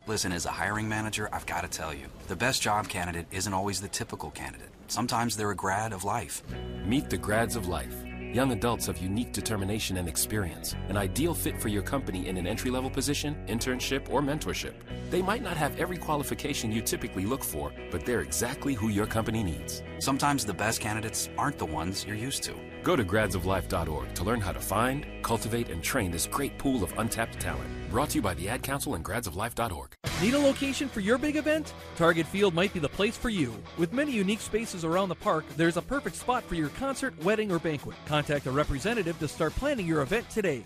[0.06, 3.54] Listen, as a hiring manager, I've got to tell you, the best job candidate isn't
[3.54, 4.68] always the typical candidate.
[4.86, 6.42] Sometimes they're a grad of life.
[6.84, 7.94] Meet the grads of life.
[8.34, 12.46] Young adults of unique determination and experience, an ideal fit for your company in an
[12.46, 14.74] entry level position, internship, or mentorship.
[15.08, 19.06] They might not have every qualification you typically look for, but they're exactly who your
[19.06, 19.82] company needs.
[20.04, 22.52] Sometimes the best candidates aren't the ones you're used to.
[22.82, 26.92] Go to gradsoflife.org to learn how to find, cultivate, and train this great pool of
[26.98, 27.70] untapped talent.
[27.90, 29.94] Brought to you by the Ad Council and gradsoflife.org.
[30.20, 31.72] Need a location for your big event?
[31.96, 33.54] Target Field might be the place for you.
[33.78, 37.50] With many unique spaces around the park, there's a perfect spot for your concert, wedding,
[37.50, 37.96] or banquet.
[38.04, 40.64] Contact a representative to start planning your event today.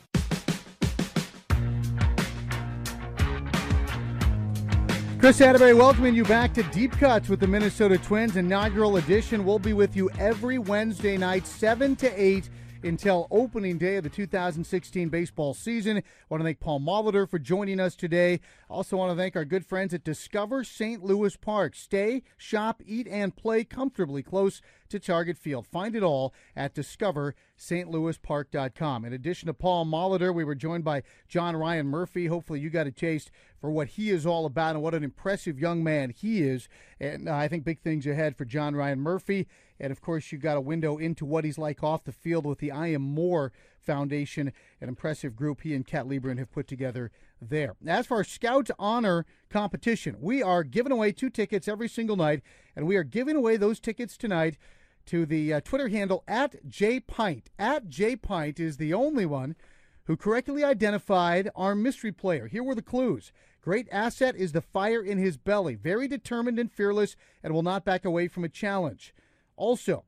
[5.19, 9.45] Kris Atteberry welcoming you back to Deep Cuts with the Minnesota Twins inaugural edition.
[9.45, 12.49] We'll be with you every Wednesday night, 7 to 8
[12.83, 15.99] until opening day of the 2016 baseball season.
[15.99, 18.41] I want to thank Paul Molitor for joining us today.
[18.68, 21.05] Also want to thank our good friends at Discover St.
[21.05, 21.74] Louis Park.
[21.74, 25.66] Stay, shop, eat, and play comfortably close to Target Field.
[25.66, 29.05] Find it all at discoverstlouispark.com.
[29.05, 32.26] In addition to Paul Molitor, we were joined by John Ryan Murphy.
[32.26, 35.59] Hopefully you got a taste for what he is all about and what an impressive
[35.59, 36.68] young man he is.
[37.01, 39.49] And uh, I think big things ahead for John Ryan Murphy.
[39.81, 42.59] And of course, you got a window into what he's like off the field with
[42.59, 47.11] the I Am More Foundation, an impressive group he and Kat Leibrandt have put together
[47.41, 47.74] there.
[47.87, 52.43] As for our Scout Honor competition, we are giving away two tickets every single night,
[52.74, 54.59] and we are giving away those tickets tonight
[55.07, 57.45] to the uh, Twitter handle at jpint.
[57.59, 59.57] At jpint is the only one
[60.05, 62.47] who correctly identified our mystery player.
[62.47, 63.33] Here were the clues.
[63.62, 65.74] Great asset is the fire in his belly.
[65.74, 69.14] Very determined and fearless and will not back away from a challenge.
[69.59, 70.04] Also,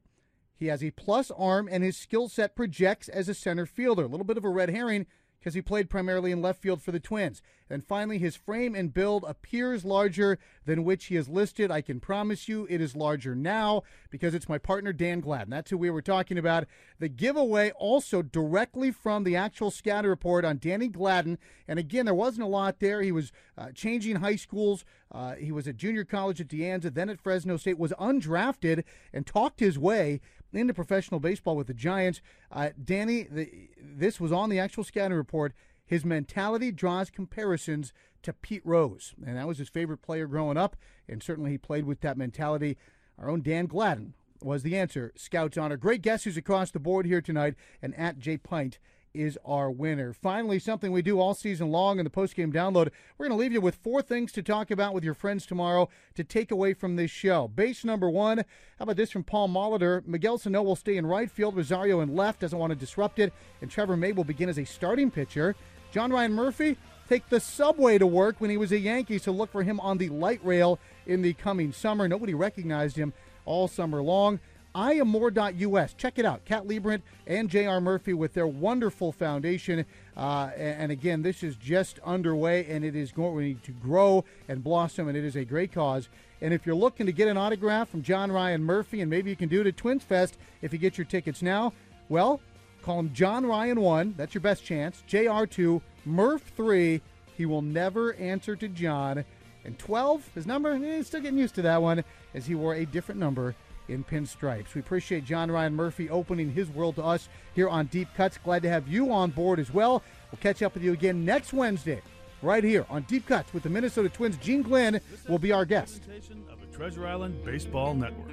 [0.57, 4.05] he has a plus arm and his skill set projects as a center fielder.
[4.05, 5.07] A little bit of a red herring
[5.41, 7.41] because he played primarily in left field for the Twins.
[7.70, 11.70] And finally, his frame and build appears larger than which he is listed.
[11.70, 15.51] I can promise you it is larger now because it's my partner Dan Gladden.
[15.51, 16.66] That's who we were talking about.
[16.99, 21.38] The giveaway also directly from the actual scatter report on Danny Gladden.
[21.66, 23.01] And again, there wasn't a lot there.
[23.01, 24.84] He was uh, changing high schools.
[25.12, 28.84] Uh, he was at junior college at De Anza, then at Fresno State, was undrafted
[29.12, 30.20] and talked his way
[30.53, 32.20] into professional baseball with the Giants.
[32.51, 35.53] Uh, Danny, the, this was on the actual scouting report.
[35.86, 37.92] His mentality draws comparisons
[38.22, 40.76] to Pete Rose, and that was his favorite player growing up,
[41.09, 42.76] and certainly he played with that mentality.
[43.18, 45.12] Our own Dan Gladden was the answer.
[45.16, 45.76] Scouts honor.
[45.76, 48.78] Great guess who's across the board here tonight, and at J Pint
[49.15, 50.13] is our winner.
[50.13, 52.91] Finally, something we do all season long in the postgame download.
[53.19, 55.89] We're going to leave you with four things to talk about with your friends tomorrow
[56.15, 57.49] to take away from this show.
[57.49, 58.39] Base number one.
[58.39, 58.45] How
[58.85, 60.07] about this from Paul Molitor?
[60.07, 61.57] Miguel Sano will stay in right field.
[61.57, 64.65] Rosario in left doesn't want to disrupt it, and Trevor May will begin as a
[64.65, 65.57] starting pitcher.
[65.93, 66.77] John Ryan Murphy
[67.09, 69.99] take the subway to work when he was a Yankee, so look for him on
[69.99, 72.07] the light rail in the coming summer.
[72.07, 73.13] Nobody recognized him
[73.45, 74.39] all summer long.
[74.75, 75.95] IamMore.us.
[75.95, 76.45] Check it out.
[76.45, 77.81] Kat Leibrandt and J.R.
[77.81, 79.85] Murphy with their wonderful foundation.
[80.16, 85.09] Uh, and again, this is just underway and it is going to grow and blossom,
[85.09, 86.09] and it is a great cause.
[86.41, 89.37] And if you're looking to get an autograph from John Ryan Murphy, and maybe you
[89.37, 91.73] can do it at Twins Fest if you get your tickets now,
[92.09, 92.41] well,
[92.83, 94.14] call him John Ryan 1.
[94.16, 95.03] That's your best chance.
[95.07, 97.01] JR 2, Murph 3.
[97.37, 99.25] He will never answer to John.
[99.64, 102.05] And 12, his number, eh, still getting used to that one,
[102.35, 103.55] as he wore a different number
[103.91, 104.74] in pinstripes.
[104.74, 108.38] We appreciate John Ryan Murphy opening his world to us here on Deep Cuts.
[108.38, 110.03] Glad to have you on board as well.
[110.30, 112.01] We'll catch up with you again next Wednesday,
[112.43, 114.36] right here on Deep Cuts with the Minnesota Twins.
[114.38, 116.03] Gene Glynn will be our guest.
[116.51, 118.30] Of the Treasure Island Baseball Network.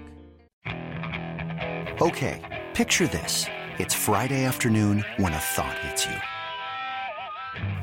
[2.02, 3.46] Okay, picture this.
[3.80, 6.16] It's Friday afternoon when a thought hits you.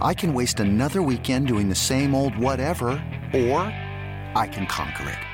[0.01, 2.91] I can waste another weekend doing the same old whatever,
[3.33, 3.59] or
[4.37, 5.34] I can conquer it.